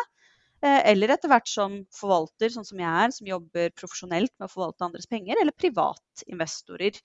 [0.62, 4.84] Eller etter hvert som forvalter, sånn som jeg er, som jobber profesjonelt med å forvalte
[4.90, 7.00] andres penger, eller privatinvestorer.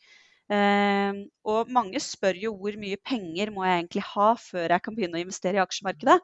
[0.52, 4.96] Eh, og mange spør jo hvor mye penger må jeg egentlig ha før jeg kan
[4.96, 6.18] begynne å investere i aksjemarkedet.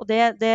[0.00, 0.54] Og det, det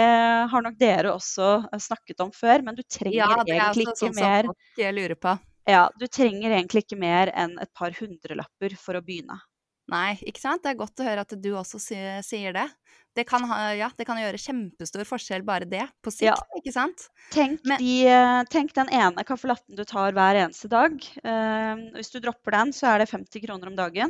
[0.50, 4.16] har nok dere også eh, snakket om før, men du trenger Ja, egentlig også ikke
[4.16, 5.36] sånn mer eh, lurer på.
[5.70, 9.38] ja, du trenger egentlig ikke mer enn et par hundrelapper for å begynne.
[9.92, 10.64] Nei, ikke sant?
[10.64, 12.66] Det er godt å høre at du også sier, det.
[13.16, 16.36] Det kan, ha, ja, det kan gjøre kjempestor forskjell, bare det, på sikt, Ja.
[16.58, 17.06] ikke sant?
[17.32, 18.02] Tenk, Men- de,
[18.50, 20.98] tenk den ene caffè latten du tar hver eneste dag.
[21.22, 24.10] Uh, hvis du dropper den, så er det 50 kroner om dagen.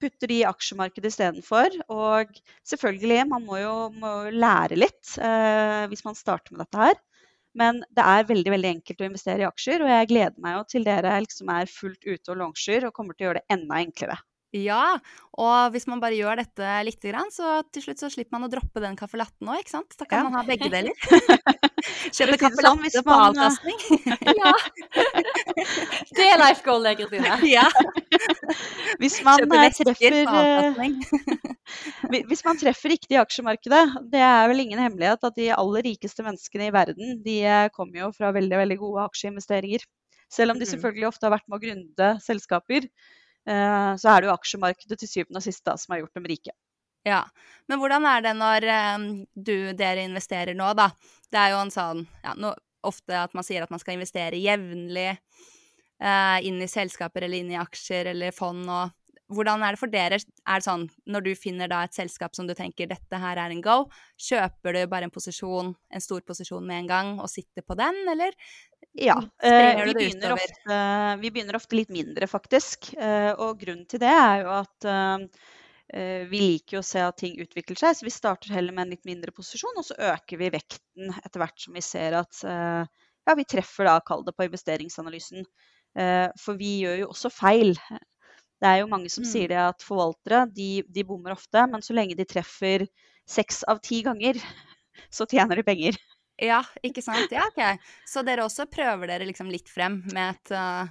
[0.00, 1.74] Putter de i aksjemarkedet istedenfor.
[1.90, 2.30] Og
[2.64, 6.94] selvfølgelig, man må jo, må lære litt uh, hvis man starter med dette her.
[7.58, 10.64] Men det er veldig veldig enkelt å investere i aksjer, og jeg gleder meg jo
[10.70, 13.80] til dere liksom er fullt ute og longer og kommer til å gjøre det enda
[13.82, 14.18] enklere.
[14.56, 14.96] Ja,
[15.36, 18.48] og hvis man bare gjør dette lite grann, så til slutt så slipper man å
[18.48, 19.92] droppe den caffè latten òg, ikke sant?
[20.00, 20.24] Da kan Ja.
[20.30, 20.94] man ha begge deler.
[22.16, 23.78] Kjøpe caffè sånn, latte på man, eh, avkastning.
[24.40, 24.52] Ja.
[26.18, 27.36] Det er life goal, Kristine.
[27.44, 27.66] ja,
[29.02, 30.96] Hvis man eh, treffer eh, avkastning.
[32.08, 35.84] Hvi- Hvis man treffer riktig i aksjemarkedet, det er vel ingen hemmelighet at de aller
[35.90, 37.36] rikeste menneskene i verden, de
[37.76, 39.84] kommer jo fra veldig, veldig gode aksjeinvesteringer.
[40.32, 40.72] Selv om de Mm.
[40.72, 42.88] selvfølgelig ofte har vært med å grunde selskaper,
[43.48, 46.52] så er det jo aksjemarkedet til syvende og sist som har gjort dem rike.
[47.06, 47.22] Ja,
[47.70, 50.90] men hvordan er det når eh, du, dere investerer nå, da?
[51.32, 52.52] Det er jo en sånn, ja, no,
[52.86, 57.52] ofte at man sier at man skal investere jevnlig eh, inn i selskaper eller inn
[57.54, 58.94] i aksjer eller fond og
[59.28, 60.18] hvordan er det for dere?
[60.48, 63.52] Er det sånn når du finner da et selskap som du tenker dette her er
[63.52, 63.82] en go,
[64.24, 67.98] kjøper du bare en posisjon, en stor posisjon med en gang og sitter på den,
[68.08, 68.32] eller?
[68.92, 70.76] Ja, Sprer eh, vi, begynner ofte,
[71.20, 72.92] vi begynner ofte litt mindre, faktisk.
[72.98, 75.26] Eh, og grunnen til det er jo at eh,
[75.94, 78.86] eh, vi liker jo å se at ting utvikler seg, så vi starter heller med
[78.86, 82.42] en litt mindre posisjon, og så øker vi vekten etter hvert som vi ser at
[82.48, 82.84] eh,
[83.28, 85.44] ja, vi treffer da, kall det på investeringsanalysen.
[85.98, 87.74] Eh, for vi gjør jo også feil.
[88.58, 89.30] Det er jo mange som Mm.
[89.30, 92.86] sier det at forvaltere de, de bommer ofte, men så lenge de treffer
[93.28, 94.34] seks av ti ganger,
[95.14, 95.98] så tjener de penger.
[96.38, 97.32] Ja, ikke sant?
[97.34, 97.90] Ja, ok.
[98.06, 100.86] Så dere også prøver dere liksom litt frem med et uh,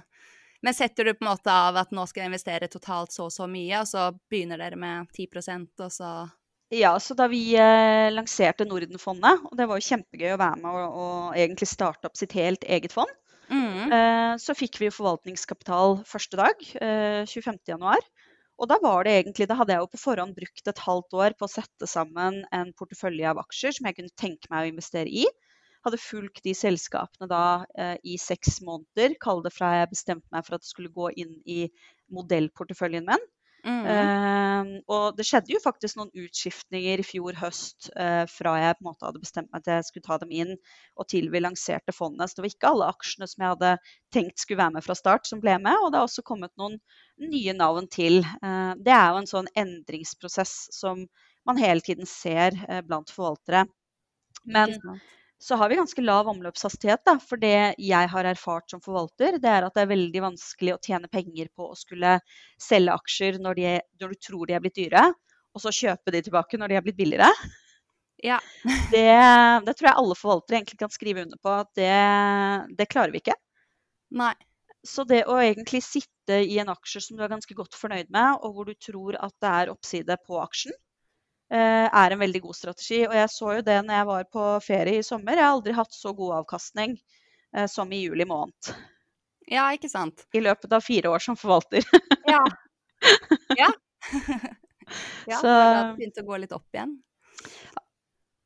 [0.64, 3.32] Men setter du på en måte av at nå skal jeg investere totalt så og
[3.32, 6.10] så mye, og så begynner dere med 10% og så
[6.74, 10.80] Ja, så da vi eh, lanserte Nordenfondet, og det var jo kjempegøy å være med
[10.82, 13.14] og, og egentlig starte opp sitt helt eget fond,
[13.48, 13.86] mm.
[13.86, 18.10] eh, så fikk vi jo forvaltningskapital første dag, eh, 25.1.
[18.58, 21.34] Og da var det egentlig, da hadde jeg jo på forhånd brukt et halvt år
[21.38, 25.12] på å sette sammen en portefølje av aksjer som jeg kunne tenke meg å investere
[25.12, 25.26] i.
[25.86, 27.42] Hadde fulgt de selskapene da
[27.78, 31.12] eh, i seks måneder, kall det fra jeg bestemte meg for at det skulle gå
[31.22, 31.60] inn i
[32.14, 33.28] modellporteføljen min.
[33.66, 33.86] Mm.
[33.90, 38.84] Eh, og det skjedde jo faktisk noen utskiftninger i fjor høst uh, fra jeg på
[38.84, 40.54] en måte hadde bestemt meg til jeg skulle ta dem inn,
[40.98, 42.30] og til vi lanserte fondet.
[42.30, 43.72] Så det var ikke alle aksjene som jeg hadde
[44.14, 45.74] tenkt skulle være med fra start, som ble med.
[45.82, 46.78] Og det har også kommet noen
[47.18, 48.22] nye navn til.
[48.44, 51.06] Uh, det er jo en sånn endringsprosess som
[51.48, 53.66] man hele tiden ser uh, blant forvaltere.
[54.48, 54.78] Men?
[55.38, 57.04] Så har vi ganske lav omløpshastighet.
[57.06, 60.74] Da, for det jeg har erfart som forvalter, det er at det er veldig vanskelig
[60.74, 62.16] å tjene penger på å skulle
[62.62, 65.04] selge aksjer når, de, når du tror de er blitt dyre,
[65.54, 67.30] og så kjøpe de tilbake når de er blitt billigere.
[68.24, 68.40] Ja.
[68.92, 69.06] Det,
[69.66, 71.92] det tror jeg alle forvaltere egentlig kan skrive under på at det,
[72.78, 73.36] det klarer vi ikke.
[74.18, 74.34] Nei.
[74.86, 78.40] Så det å egentlig sitte i en aksje som du er ganske godt fornøyd med,
[78.42, 80.74] og hvor du tror at det er oppside på aksjen,
[81.56, 83.00] er en veldig god strategi.
[83.08, 85.38] Og jeg så jo det når jeg var på ferie i sommer.
[85.38, 86.96] Jeg har aldri hatt så god avkastning
[87.56, 88.72] eh, som i juli måned.
[89.48, 90.26] Ja, ikke sant?
[90.36, 91.84] I løpet av fire år som forvalter.
[92.28, 92.44] Ja.
[93.56, 93.68] Ja.
[95.30, 96.96] ja, Så- så da det å gå litt opp igjen.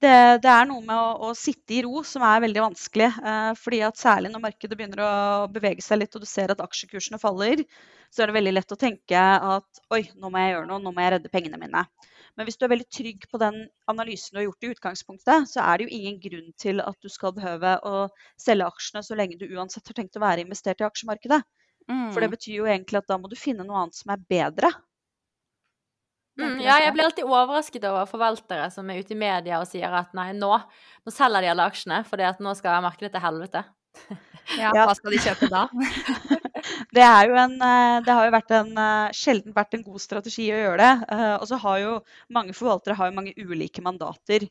[0.03, 3.07] Det, det er noe med å, å sitte i ro som er veldig vanskelig.
[3.23, 5.13] Eh, fordi at Særlig når markedet begynner å
[5.53, 7.63] bevege seg litt og du ser at aksjekursene faller,
[8.11, 9.23] så er det veldig lett å tenke
[9.57, 11.85] at oi, nå må jeg gjøre noe, nå må jeg redde pengene mine.
[12.37, 13.59] Men hvis du er veldig trygg på den
[13.93, 17.09] analysen du har gjort i utgangspunktet, så er det jo ingen grunn til at du
[17.13, 18.07] skal behøve å
[18.41, 21.43] selge aksjene så lenge du uansett har tenkt å være investert i aksjemarkedet.
[22.15, 22.37] For det Mm.
[22.37, 24.71] betyr jo egentlig at da må du finne noe annet som er bedre.
[26.41, 29.93] Mm, ja, jeg blir alltid overrasket over forvaltere som er ute i media og sier
[29.93, 30.49] at nei, nå,
[31.05, 33.65] nå selger de alle aksjene fordi at nå skal markedet til helvete.
[34.57, 34.87] Ja, Ja.
[34.87, 35.67] hva skal de kjøpe da?
[36.93, 40.59] Det, en, eh, det har jo vært en, eh, sjelden vært en god strategi å
[40.61, 40.93] gjøre det.
[41.17, 41.93] Eh, Og så har jo
[42.31, 44.49] mange forvaltere har jo mange ulike mandater.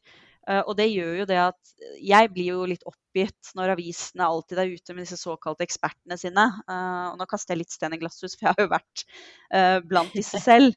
[0.65, 4.71] Og det gjør jo det at jeg blir jo litt oppgitt når avisene alltid er
[4.73, 6.45] ute med disse såkalte ekspertene sine.
[6.65, 10.41] Og nå kaster jeg litt stein i glasshus, for jeg har jo vært blant disse
[10.41, 10.73] selv.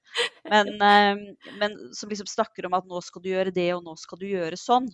[0.52, 0.68] Men,
[1.56, 4.28] men som liksom snakker om at nå skal du gjøre det, og nå skal du
[4.28, 4.92] gjøre sånn.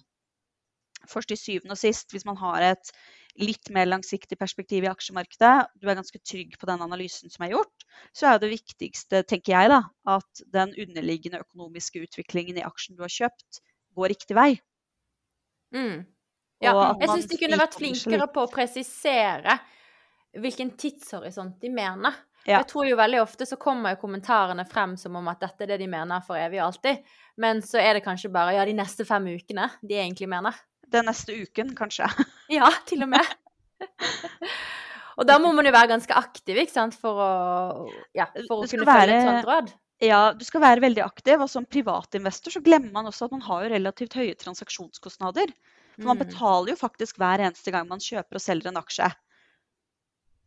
[1.09, 2.93] først til syvende og sist, hvis man har et
[3.43, 7.55] litt mer langsiktig perspektiv i aksjemarkedet, du er ganske trygg på den analysen som er
[7.55, 9.83] gjort, så er det viktigste, tenker jeg, da,
[10.17, 13.61] at den underliggende økonomiske utviklingen i aksjen du har kjøpt,
[13.97, 14.51] går riktig vei.
[15.75, 16.07] Mm.
[16.61, 19.57] Ja, jeg syns de kunne vært flinkere på å presisere
[20.37, 22.19] hvilken tidshorisont de mener.
[22.45, 22.61] Ja.
[22.61, 25.75] Jeg tror jo veldig ofte så kommer jo kommentarene frem som om at dette er
[25.75, 27.03] det de mener for evig og alltid,
[27.41, 30.57] men så er det kanskje bare ja, de neste fem ukene de egentlig mener.
[30.91, 32.09] Den neste uken, kanskje.
[32.51, 33.27] Ja, til og med.
[35.21, 37.31] og da må man jo være ganske aktiv, ikke sant, for å,
[38.17, 39.73] ja, for å kunne være, følge et sånt råd.
[40.01, 43.45] Ja, du skal være veldig aktiv, og som privatinvestor så glemmer man også at man
[43.45, 45.53] har jo relativt høye transaksjonskostnader.
[45.99, 46.25] For man Mm.
[46.25, 49.11] betaler jo faktisk hver eneste gang man kjøper og selger en aksje.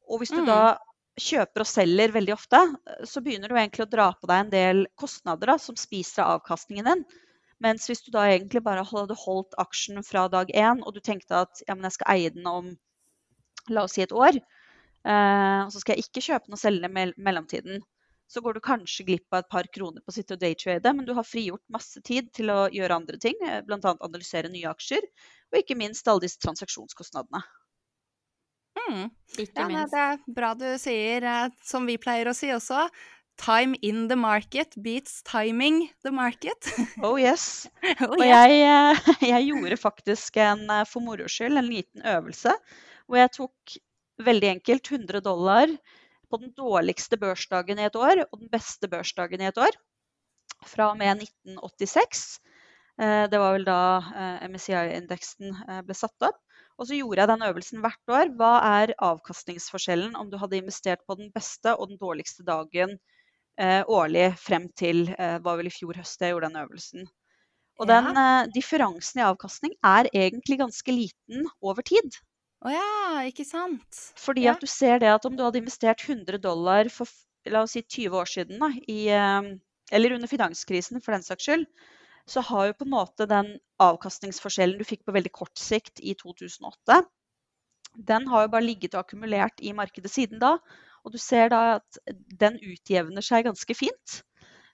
[0.10, 0.48] Og hvis du Mm.
[0.50, 0.78] da
[1.20, 2.60] kjøper og selger veldig ofte,
[3.06, 6.42] så begynner du egentlig å dra på deg en del kostnader da, som spiser av
[6.42, 7.06] avkastningen din.
[7.64, 11.44] Mens hvis du da egentlig bare hadde holdt aksjen fra dag én, og du tenkte
[11.46, 12.74] at ja, men jeg skal eie den om
[13.72, 16.84] la oss si et år, eh, og så skal jeg ikke kjøpe den og selge
[16.84, 17.84] den i mell- mellomtiden,
[18.28, 21.06] så går du kanskje glipp av et par kroner på å sitte og daytrade, men
[21.06, 23.80] du har frigjort masse tid til å gjøre andre ting, eh, bl.a.
[23.94, 25.06] analysere nye aksjer,
[25.54, 27.44] og ikke minst alle disse transaksjonskostnadene.
[28.84, 29.10] Mm.
[29.38, 32.88] Ikke Ja, nei, det er bra du sier, eh, som vi pleier å si også.
[33.38, 36.70] Time in the market beats timing the market.
[37.04, 37.68] Oh yes.
[38.06, 42.54] oh, Og jeg, eh, jeg gjorde faktisk en, eh, for moro skyld en liten øvelse
[43.04, 43.74] hvor jeg tok
[44.24, 45.72] veldig enkelt 100 dollar
[46.32, 49.76] på den dårligste børsdagen i et år og den beste børsdagen i et år.
[50.64, 52.40] Fra og med 1986.
[53.02, 53.80] Eh, Det var vel da
[54.48, 56.40] MSCI-indeksen ble satt opp.
[56.80, 58.32] Og så gjorde jeg den øvelsen hvert år.
[58.38, 62.96] Hva er avkastningsforskjellen om du hadde investert på den beste og den dårligste dagen
[63.60, 67.08] årlig frem til eh, var vel i fjor høst jeg gjorde den øvelsen.
[67.82, 68.02] Og Ja.
[68.02, 72.18] den eh, differansen i avkastning er egentlig ganske liten over tid.
[72.64, 74.14] Å ja, ikke sant?
[74.18, 74.52] Fordi Ja.
[74.54, 77.08] at du ser det at om du hadde investert 100 dollar for
[77.46, 79.56] la oss si 20 år siden, da, i, eh,
[79.92, 81.66] eller under finanskrisen for den saks skyld,
[82.26, 86.14] så har jo på en måte den avkastningsforskjellen du fikk på veldig kort sikt i
[86.16, 87.04] 2008,
[87.98, 90.58] den har jo bare ligget og akkumulert i markedet siden da.
[91.04, 92.00] Og du ser da at
[92.40, 94.22] den utjevner seg ganske fint.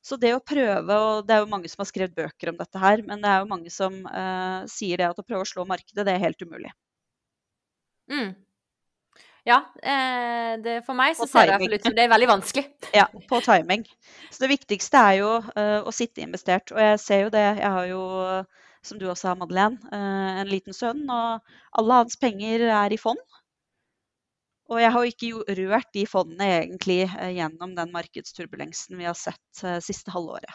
[0.06, 2.80] Så det å prøve, og det er jo mange som har skrevet bøker om dette
[2.80, 5.65] her, men det er jo mange som uh, sier det at å prøve å slå
[5.68, 6.72] markedet, det er helt umulig.
[8.10, 8.32] Mm.
[9.48, 11.70] Ja, eh, det, for meg så ser det timing.
[11.70, 12.65] fall ut som det er veldig vanskelig.
[13.00, 13.86] Ja, på timing.
[14.30, 16.74] Så det viktigste er jo uh, å sitte investert.
[16.76, 18.04] Og jeg ser jo det, jeg har jo,
[18.86, 23.00] som du også har, Madeleine, uh, en liten sønn, og alle hans penger er i
[23.00, 23.22] fond.
[24.70, 29.64] Og jeg har ikke rørt de fondene egentlig eh, gjennom den markedsturbulensen vi har sett
[29.66, 30.52] eh, siste halvåret.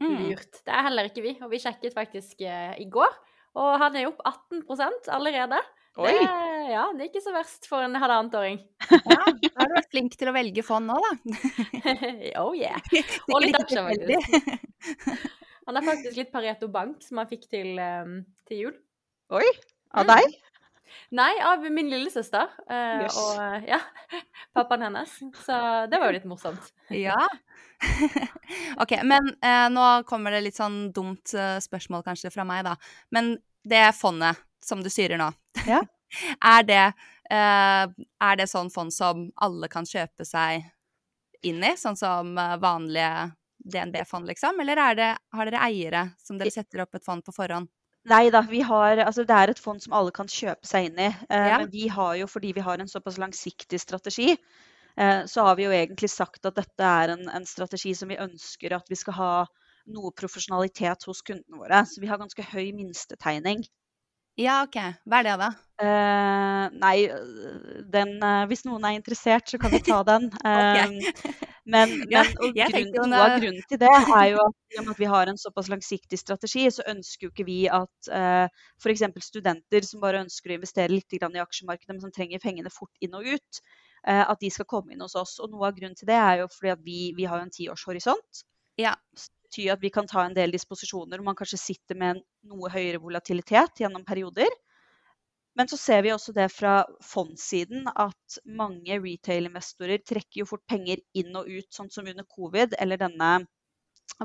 [0.00, 0.16] Mm.
[0.30, 0.60] Lurt.
[0.64, 1.34] Det er heller ikke vi.
[1.44, 3.12] Og vi sjekket faktisk eh, i går,
[3.60, 5.60] og han er opp 18% allerede.
[6.00, 6.12] Oi!
[6.14, 6.28] Det,
[6.70, 8.60] ja, det er ikke så verst for en halvannetåring.
[8.92, 9.16] Ja, da
[9.56, 11.40] har du vært flink til å velge fond nå, da.
[12.44, 12.78] oh yeah.
[13.34, 14.78] Og litt aksjer, faktisk.
[15.66, 17.76] Han er faktisk litt Pareto Bank som han fikk til,
[18.48, 18.78] til jul.
[19.36, 19.44] Oi!
[19.94, 20.10] Av Mm.
[20.14, 20.38] deg?
[21.16, 23.18] Nei, av min lillesøster eh, yes.
[23.18, 23.80] og eh, ja,
[24.56, 25.16] pappaen hennes.
[25.44, 26.72] Så det var jo litt morsomt.
[26.94, 27.18] Ja.
[28.82, 32.76] OK, men eh, nå kommer det litt sånn dumt eh, spørsmål kanskje fra meg, da.
[33.14, 35.30] Men det fondet som du styrer nå,
[35.66, 35.82] Ja.
[36.54, 36.84] er, det,
[37.30, 37.84] eh,
[38.26, 40.64] er det sånn fond som alle kan kjøpe seg
[41.46, 41.76] inn i?
[41.78, 44.60] Sånn som eh, vanlige DNB-fond, liksom?
[44.60, 47.70] Eller er det, har dere eiere som dere setter opp et fond på forhånd?
[48.08, 50.98] Nei da, vi har, altså det er et fond som alle kan kjøpe seg inn
[51.04, 51.08] i.
[51.28, 51.58] Eh, Ja.
[51.60, 54.36] Men vi har jo, fordi vi har en såpass langsiktig strategi,
[54.96, 58.16] eh, så har vi jo egentlig sagt at dette er en, en strategi som vi
[58.16, 59.32] ønsker at vi skal ha
[59.90, 61.84] noe profesjonalitet hos kundene våre.
[61.86, 63.64] Så vi har ganske høy minstetegning.
[64.40, 64.76] Ja, OK.
[65.04, 65.48] Hva er det, da?
[65.84, 66.96] Eh, nei,
[67.92, 70.30] den, eh, hvis noen er interessert, så kan vi ta den.
[70.46, 70.86] Eh,
[71.70, 72.24] Men, Ja,
[72.72, 75.70] men jo noe av grunnen til det er jo at, at vi har en såpass
[75.72, 78.46] langsiktig strategi, så ønsker jo ikke vi at uh,
[78.82, 79.04] f.eks.
[79.24, 83.04] studenter som bare ønsker å investere litt grann i aksjemarkedet, men som trenger pengene fort
[83.04, 83.60] inn og ut,
[84.06, 85.38] eh, at de skal komme inn hos oss.
[85.42, 88.42] Og noe av grunnen til det er jo fordi at vi, vi har en tiårshorisont.
[88.80, 88.96] Ja.
[89.14, 92.20] Det betyr at vi kan ta en del disposisjoner hvor man kanskje sitter med en
[92.52, 94.46] noe høyere volatilitet gjennom perioder.
[95.58, 101.02] Men så ser vi også det fra fondssiden at mange retail-investorer trekker jo fort penger
[101.18, 103.32] inn og ut, sånn som under covid eller denne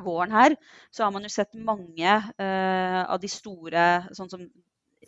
[0.05, 0.55] våren her.
[0.93, 3.85] Så har man jo sett mange eh, av de store,
[4.15, 4.45] sånn som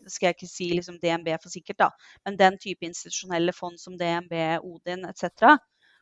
[0.08, 1.90] skal jeg ikke si liksom DNB for sikkert, da,
[2.26, 5.58] men den type institusjonelle fond som DNB, Odin etc.,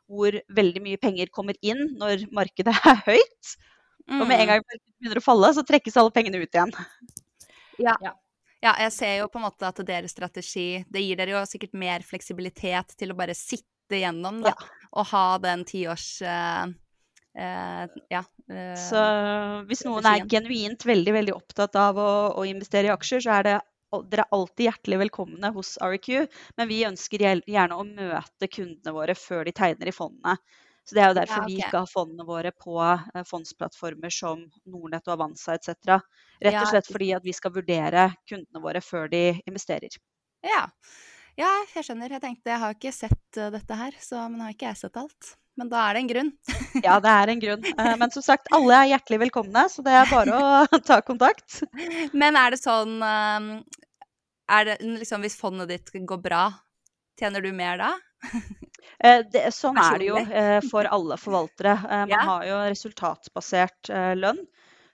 [0.06, 3.56] hvor veldig mye penger kommer inn når markedet er høyt.
[4.20, 4.52] Og med en Mm.
[4.52, 6.74] gang markedet begynner å falle, så trekkes alle pengene ut igjen.
[7.82, 7.96] Ja.
[8.04, 8.14] Ja.
[8.64, 11.76] Ja, jeg ser jo på en måte at deres strategi Det gir dere jo sikkert
[11.78, 14.56] mer fleksibilitet til å bare sitte gjennom, da.
[14.96, 16.66] Og ha den tiårs uh,
[17.38, 18.24] uh, Ja.
[18.50, 19.04] Uh, Så
[19.70, 23.50] hvis noen er genuint veldig veldig opptatt av å, å investere i aksjer, så er
[23.50, 23.56] det
[24.12, 26.10] dere er alltid hjertelig velkomne hos REQ.
[26.58, 30.36] Men vi ønsker gjerne å møte kundene våre før de tegner i fondene.
[30.86, 31.64] Så Det er jo derfor Ja, vi ok.
[31.66, 35.74] ikke har fondene våre på eh, fondsplattformer som Nordnett og Avanza etc.
[36.46, 39.96] Rett og slett fordi at vi skal vurdere kundene våre før de investerer.
[40.46, 40.68] Ja.
[41.42, 42.14] ja, jeg skjønner.
[42.14, 45.02] Jeg tenkte jeg har ikke sett eh, dette her, så men har ikke jeg sett
[45.02, 45.32] alt.
[45.58, 46.30] Men da er det en grunn.
[46.84, 47.66] Ja, det er en grunn.
[47.72, 51.62] Eh, Men som sagt, alle er hjertelig velkomne, så det er bare å ta kontakt.
[52.14, 56.44] Men er det sånn Er det liksom hvis fondet ditt går bra,
[57.18, 57.94] tjener du mer da?
[59.00, 61.76] Eh, Det, sånn er det jo eh, for alle forvaltere.
[61.76, 64.46] Eh, Man har jo resultatbasert lønn.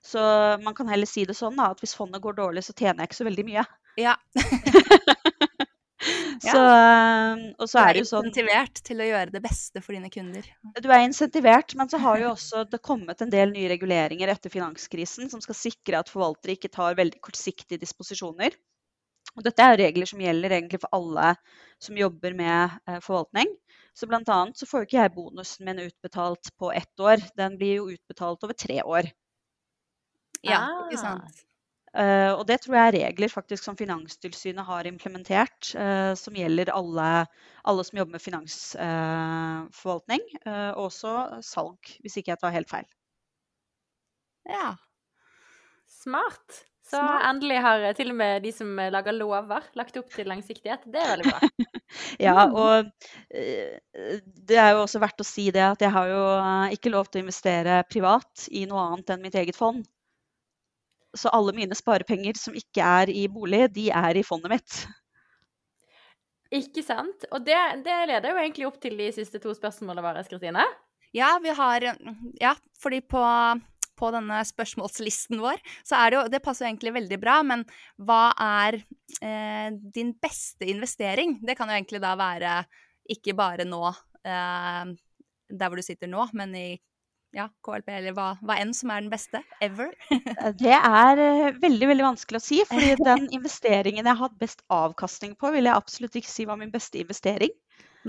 [0.01, 0.17] Så
[0.65, 3.12] man kan heller si det sånn da, at hvis fondet går dårlig, så tjener jeg
[3.12, 3.65] ikke så veldig mye.
[4.01, 4.15] Ja.
[6.41, 9.84] Så, eh, og så Du er det jo sånn insentivert til å gjøre det beste
[9.84, 10.47] for dine kunder.
[10.82, 14.54] Du er insentivert, men så har jo også det kommet en del nye reguleringer etter
[14.54, 18.58] finanskrisen som skal sikre at forvaltere ikke tar veldig kortsiktige disposisjoner.
[19.38, 21.36] Og dette er regler som gjelder egentlig for alle
[21.82, 23.54] som jobber med forvaltning.
[23.97, 27.17] Så blant annet så får jo ikke jeg bonusen min utbetalt på ett år.
[27.38, 29.04] Den blir jo utbetalt over tre år.
[30.41, 30.86] Ja, Ah.
[30.88, 31.45] ikke sant.
[31.91, 36.71] Uh, og det tror jeg er regler faktisk som Finanstilsynet har implementert, uh, som gjelder
[36.71, 37.27] alle,
[37.67, 42.88] alle som jobber med finansforvaltning, uh, og også salg, hvis ikke jeg tar helt feil.
[44.47, 44.80] Ja.
[45.91, 46.63] Smart.
[46.88, 50.84] Så endelig har til og med de som lager lover, lagt opp til langsiktighet.
[50.91, 51.39] Det er veldig bra.
[52.24, 52.54] Ja, Mm.
[52.56, 52.91] og
[53.36, 56.91] eh, det er jo også verdt å si det at jeg har jo eh, ikke
[56.94, 59.84] lov til å investere privat i noe annet enn mitt eget fond.
[61.12, 64.78] Så alle mine sparepenger som ikke er i bolig, de er i fondet mitt.
[66.52, 67.28] Ikke sant?
[67.32, 70.63] Og det, det leder jo egentlig opp til de siste to spørsmålene våre, Kristine.
[71.15, 71.84] Ja, vi har
[72.39, 73.22] Ja, fordi på,
[74.01, 77.65] på denne spørsmålslisten vår, så er det jo Det passer jo egentlig veldig bra, men
[78.01, 78.81] hva er
[79.21, 81.39] eh, din beste investering?
[81.45, 82.61] Det kan jo egentlig da være
[83.11, 83.83] ikke bare nå,
[84.25, 84.95] eh,
[85.51, 86.69] der hvor du sitter nå, men i
[87.35, 89.93] ja, KLP, eller hva, hva enn som er den beste ever.
[90.11, 94.39] Eh, Det er eh, veldig veldig vanskelig å si, fordi den investeringen jeg har hatt
[94.41, 97.53] best avkastning på, vil jeg absolutt ikke si var min beste investering.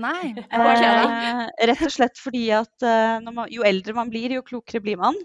[0.01, 0.33] Nei.
[0.33, 4.99] Eh, rett og slett fordi at eh, man, jo eldre man blir, jo klokere blir
[4.99, 5.17] man.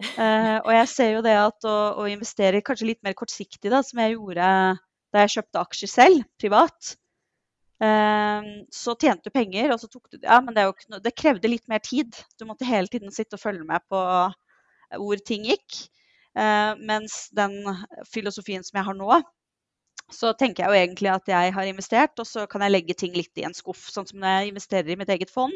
[0.00, 3.82] Eh, og jeg ser jo det at å, å investere kanskje litt mer kortsiktig, da,
[3.84, 4.48] som jeg gjorde
[5.10, 6.94] da jeg kjøpte aksjer selv, privat,
[7.84, 11.52] eh, så tjente du penger, og så tok du Ja, men det, ikke det krevde
[11.52, 12.16] litt mer tid.
[12.38, 14.00] Du måtte hele tiden sitte og følge med på
[15.00, 15.82] hvor ting gikk.
[16.38, 17.60] Eh, mens den
[18.08, 19.20] filosofien som jeg har nå,
[20.10, 23.14] så tenker jeg jo egentlig at jeg har investert, og så kan jeg legge ting
[23.14, 23.88] litt i en skuff.
[23.92, 25.54] Sånn som når jeg investerer i mitt eget fond,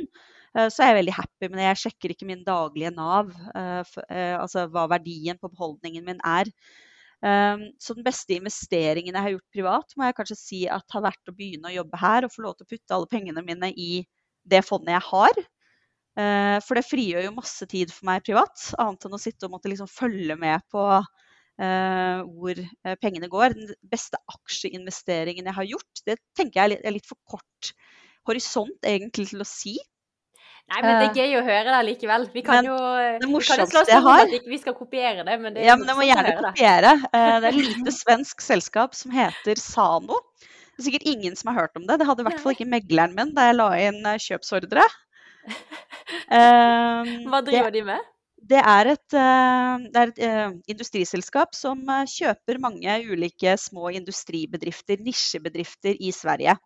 [0.71, 1.67] så er jeg veldig happy det.
[1.67, 6.51] Jeg sjekker ikke min daglige Nav, eh, eh, altså hva verdien på beholdningen min er.
[7.25, 11.07] Um, Så den beste investeringen jeg har gjort privat, må jeg kanskje si at har
[11.07, 13.71] vært å begynne å jobbe her og få lov til å putte alle pengene mine
[13.73, 14.05] i
[14.45, 15.41] det fondet jeg har.
[16.21, 19.57] Eh, For det frigjør jo masse tid for meg privat, annet enn å sitte og
[19.57, 20.85] måtte liksom følge med på
[21.55, 23.53] Uh, hvor uh, pengene går.
[23.55, 27.69] Den beste aksjeinvesteringen jeg har gjort, det tenker jeg er litt, er litt for kort
[28.27, 29.77] horisont egentlig til å si.
[30.73, 32.23] Nei, men det er Eh, gøy å høre det likevel.
[32.33, 35.41] Vi kan men jo, det vi kan morsomste oss jeg har- vi skal kopiere det,
[35.41, 36.93] men det er Ja, men det må gjerne kopiere.
[37.03, 37.11] det.
[37.13, 40.21] Eh, Det er et lite svensk selskap som heter Sano.
[40.77, 41.99] Det er sikkert ingen som har hørt om det.
[42.01, 44.83] Det hadde i hvert fall ikke megleren min da jeg la inn eh, kjøpsordre.
[46.31, 48.01] Hva Hva det, driver de med?
[48.45, 56.11] det er et, det er et industriselskap som kjøper mange ulike små industribedrifter, nisjebedrifter i
[56.11, 56.57] Sverige.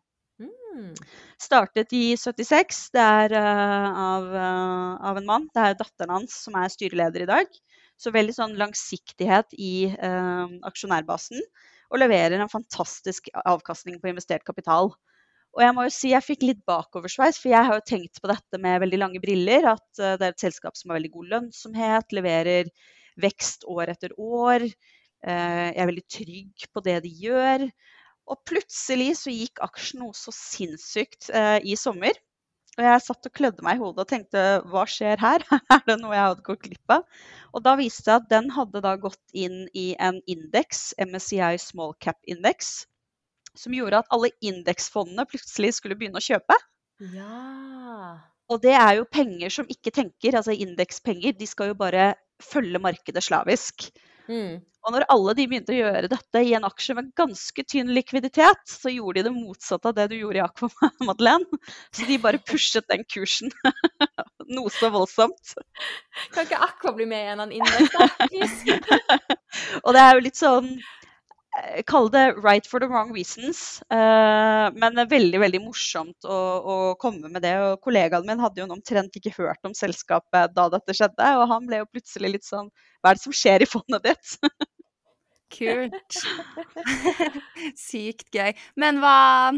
[1.40, 2.80] Startet i 76.
[2.94, 5.48] Det er uh, av, uh, av, en mann.
[5.54, 7.58] Det er datteren hans som er styreleder i dag.
[7.98, 11.42] Så veldig sånn langsiktighet i uh, aksjonærbasen.
[11.88, 14.92] Og leverer en fantastisk avkastning på investert kapital.
[15.56, 18.28] Og jeg må jo si jeg fikk litt bakoversveis, for jeg har jo tenkt på
[18.30, 19.70] dette med veldig lange briller.
[19.72, 22.68] At det er et selskap som har veldig god lønnsomhet, leverer
[23.18, 24.66] vekst år etter år.
[25.24, 27.64] Jeg er veldig trygg på det de gjør.
[28.28, 32.16] Og plutselig så gikk aksjen noe så sinnssykt eh, i sommer.
[32.78, 35.42] Og jeg satt og klødde meg i hodet og tenkte hva skjer her?
[35.74, 37.24] er det noe jeg hadde gått glipp av?
[37.56, 41.96] Og da viste det at den hadde da gått inn i en indeks, MSCI Small
[42.04, 42.86] Cap Index,
[43.58, 46.54] som gjorde at alle indeksfondene plutselig skulle begynne å kjøpe.
[47.16, 48.18] Ja.
[48.48, 52.12] Og det er jo penger som ikke tenker, altså indekspenger, de skal jo bare
[52.42, 53.88] følge markedet slavisk.
[54.28, 54.58] Mm.
[54.86, 58.62] Og når alle de begynte å gjøre dette i en aksje med ganske tynn likviditet,
[58.70, 60.70] så gjorde de det motsatte av det du gjorde i Aqua,
[61.08, 61.60] Madeleine.
[61.92, 63.52] Så de bare pushet den kursen
[64.54, 65.56] noe så voldsomt.
[66.32, 68.06] Kan ikke Aqua bli med i en indeks, da?
[69.84, 70.72] og det er jo litt sånn
[71.86, 73.80] Kall det 'right for the wrong reasons'.
[73.90, 76.38] Uh, men det er veldig veldig morsomt å,
[76.72, 77.54] å, komme med det.
[77.58, 81.30] og Kollegaen min hadde jo omtrent ikke hørt om selskapet da dette skjedde.
[81.40, 84.36] Og han ble jo plutselig litt sånn Hva er det som skjer i fondet ditt?
[85.58, 86.20] Kult.
[87.88, 88.52] Sykt gøy.
[88.76, 89.52] Men hva,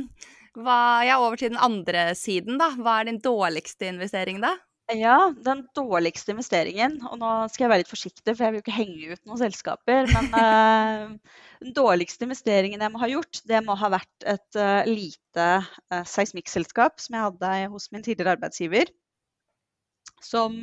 [0.58, 2.70] hva Ja, over til den andre siden, da.
[2.78, 4.56] Hva er din dårligste investering, da?
[4.96, 8.64] Ja, den dårligste investeringen Og nå skal jeg være litt forsiktig, for jeg vil jo
[8.64, 10.08] ikke henge ut noen selskaper.
[10.10, 14.82] Men uh, den dårligste investeringen jeg må ha gjort, det må ha vært et uh,
[14.88, 18.90] lite uh, seismikkselskap som jeg hadde hos min tidligere arbeidsgiver.
[20.20, 20.58] Som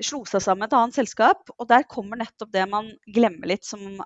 [0.00, 1.50] slo seg sammen med et annet selskap.
[1.58, 3.98] Og der kommer nettopp det man glemmer litt som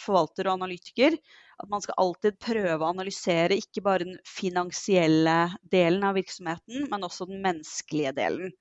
[0.00, 1.18] forvalter og analytiker
[1.60, 5.36] at man skal alltid prøve å analysere ikke bare den finansielle
[5.72, 8.52] delen av virksomheten, men også den menneskelige delen.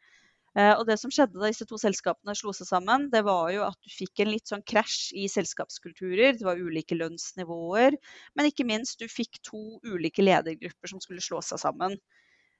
[0.58, 3.64] Eh, og det som skjedde da disse to selskapene slo seg sammen, det var jo
[3.68, 6.40] at du fikk en litt sånn krasj i selskapskulturer.
[6.40, 7.98] Det var ulike lønnsnivåer.
[8.36, 11.96] Men ikke minst, du fikk to ulike ledergrupper som skulle slå seg sammen.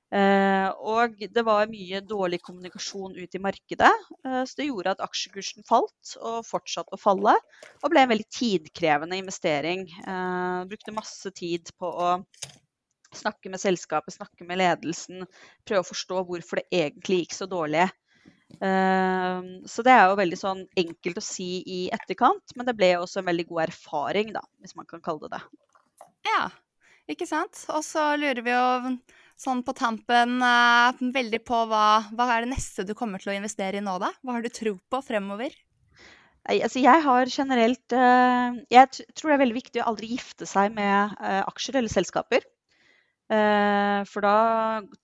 [0.10, 3.92] Eh, og det var mye dårlig kommunikasjon ut i markedet.
[4.26, 7.36] Eh, så det gjorde at aksjekursen falt og fortsatte å falle.
[7.84, 9.86] Og ble en veldig tidkrevende investering.
[10.02, 12.16] Eh, brukte masse tid på å
[13.14, 15.26] snakke med selskapet, snakke med ledelsen.
[15.66, 17.90] Prøve å forstå hvorfor det egentlig gikk så dårlig.
[18.60, 23.22] Så det er jo veldig sånn enkelt å si i etterkant, men det ble også
[23.22, 25.42] en veldig god erfaring, da, hvis man kan kalle det det.
[26.28, 26.42] Ja,
[27.10, 27.62] ikke sant.
[27.70, 28.66] Og så lurer vi jo
[29.40, 33.38] sånn på tampen uh, veldig på hva, hva er det neste du kommer til å
[33.38, 34.12] investere i nå, da?
[34.24, 35.56] Hva har du tro på fremover?
[36.50, 40.74] Altså, jeg har generelt uh, Jeg tror det er veldig viktig å aldri gifte seg
[40.76, 42.48] med uh, aksjer eller selskaper.
[43.30, 44.38] For da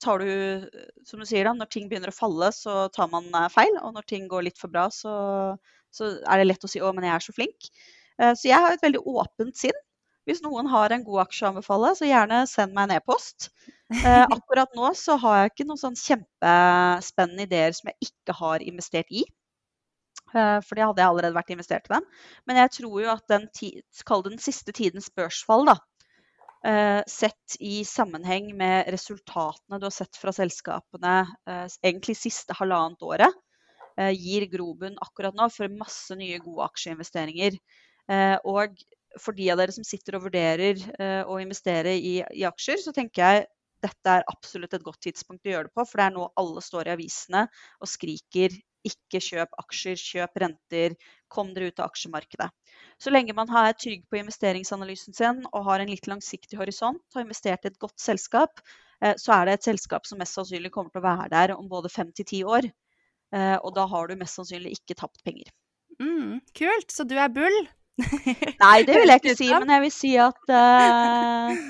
[0.01, 0.63] tar du,
[1.05, 3.75] som du sier, da, når ting begynner å falle, så tar man feil.
[3.85, 5.13] Og når ting går litt for bra, så,
[5.93, 7.69] så er det lett å si 'å, men jeg er så flink'.
[8.17, 9.77] Så jeg har et veldig åpent sinn.
[10.25, 13.51] Hvis noen har en god aksje å anbefale, så gjerne send meg en e-post.
[13.93, 18.65] Eh, akkurat nå så har jeg ikke noen sånn kjempespennende ideer som jeg ikke har
[18.65, 19.25] investert i.
[20.33, 22.07] Eh, for det hadde jeg allerede vært investert i dem.
[22.49, 23.49] Men jeg tror jo at den,
[24.07, 25.77] kall den siste tidens børsfall, da,
[26.65, 31.15] eh, sett i sammenheng med resultatene du har sett fra selskapene
[31.47, 33.41] eh, egentlig siste halvannet året,
[33.99, 37.59] eh, gir grobunn akkurat nå for masse nye gode aksjeinvesteringer.
[38.09, 38.81] Eh, og
[39.21, 40.75] for de av dere som sitter og vurderer
[41.31, 43.45] å investere i, i, aksjer, så tenker jeg
[43.83, 45.85] dette er absolutt et godt tidspunkt å gjøre det på.
[45.87, 47.45] For det er nå alle står i avisene
[47.79, 48.55] og skriker
[48.85, 50.95] ikke kjøp aksjer, kjøp renter,
[51.31, 52.49] kom dere ut av aksjemarkedet.
[53.01, 57.25] Så lenge man er trygg på investeringsanalysen sin og har en litt langsiktig horisont, har
[57.25, 58.61] investert i et godt selskap,
[59.03, 61.69] uh, så er det et selskap som mest sannsynlig kommer til å være der om
[61.71, 62.69] både fem til ti år.
[63.33, 65.49] Uh, og da har du mest sannsynlig ikke tapt penger.
[65.99, 66.91] Mm, kult.
[66.91, 67.57] Så du er bull?
[68.61, 71.65] Nei, det vil jeg ikke si, men jeg vil si at uh,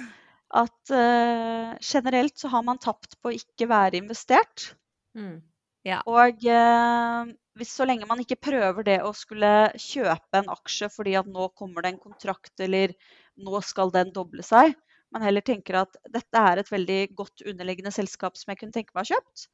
[0.55, 4.71] at uh, generelt så har man tapt på å ikke være investert.
[5.17, 5.41] Mm.
[5.85, 6.01] Ja.
[6.09, 7.27] Og uh,
[7.59, 11.49] hvis så lenge man ikke prøver det å skulle kjøpe en aksje fordi at nå
[11.57, 12.95] kommer det en kontrakt, eller
[13.35, 14.73] nå skal den doble seg,
[15.13, 18.95] men heller tenker at dette er et veldig godt underliggende selskap som jeg kunne tenke
[18.95, 19.45] meg å ha kjøpt,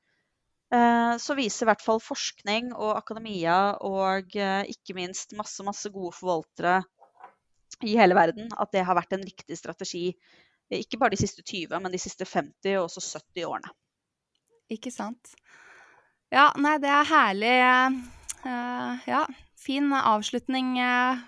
[0.78, 6.16] uh, så viser i hvert fall forskning og akademia og ikke minst masse, masse gode
[6.18, 6.80] forvaltere
[7.88, 10.12] i hele verden at det har vært en riktig strategi.
[10.80, 13.74] Ikke bare de siste 20, men de siste 50 og også 70 årene.
[14.72, 15.34] Ikke sant.
[16.32, 17.56] Ja, nei, det er herlig.
[18.46, 19.26] Uh, ja,
[19.60, 21.20] fin avslutning uh,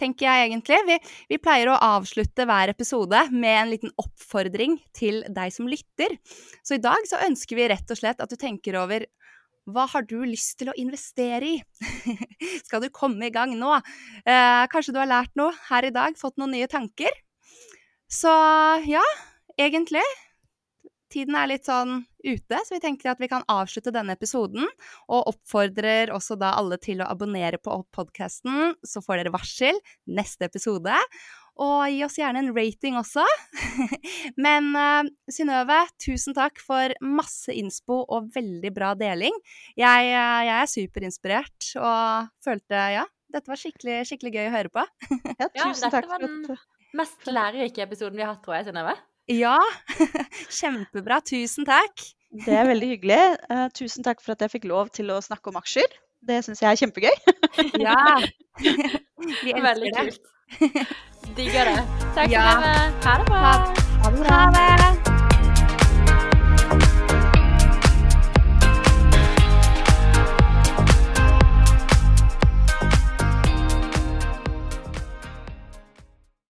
[0.00, 0.78] tenker jeg egentlig.
[0.88, 0.96] Vi,
[1.34, 6.16] vi, pleier å avslutte hver episode med en liten oppfordring til deg som lytter.
[6.64, 9.04] Så i dag så ønsker vi rett og slett at du tenker over
[9.66, 11.56] hva har du lyst til å investere i?
[12.68, 13.72] Skal du komme i gang nå?
[14.22, 17.10] Uh, kanskje du har lært noe her i dag, fått noen nye tanker?
[18.12, 18.32] Så
[18.86, 19.02] ja,
[19.58, 20.04] egentlig
[21.12, 24.66] tiden er litt sånn ute, så vi tenker at vi kan avslutte denne episoden.
[25.08, 29.80] Og oppfordrer også da alle til å abonnere på podkasten, så får dere varsel
[30.10, 31.00] neste episode.
[31.62, 33.24] Og gi oss gjerne en rating også.
[34.44, 39.36] Men uh, Synnøve, tusen takk for masse innspo og veldig bra deling.
[39.78, 44.74] Jeg, uh, jeg er superinspirert og følte ja, dette var skikkelig, skikkelig gøy å høre
[44.74, 44.84] på.
[45.40, 46.66] ja, tusen ja, takk for at
[46.96, 48.94] mest lærerike episoden vi har hatt, tror jeg, Synnøve.
[49.32, 49.58] Ja,
[50.58, 51.20] kjempebra.
[51.26, 52.04] Tusen takk.
[52.46, 53.22] Det er veldig hyggelig.
[53.50, 55.98] Uh, tusen takk for at jeg fikk lov til å snakke om aksjer.
[56.26, 57.14] Det syns jeg er kjempegøy.
[57.86, 57.98] ja.
[58.62, 60.06] Vi elsker veldig det.
[60.06, 60.94] kult.
[61.36, 61.82] Digger det.
[62.14, 62.46] Takk ja.
[62.52, 62.78] for det.
[63.08, 63.42] Ha det bra.
[63.42, 63.58] Ha,
[64.06, 64.40] ha det bra.
[64.46, 65.05] Ha det.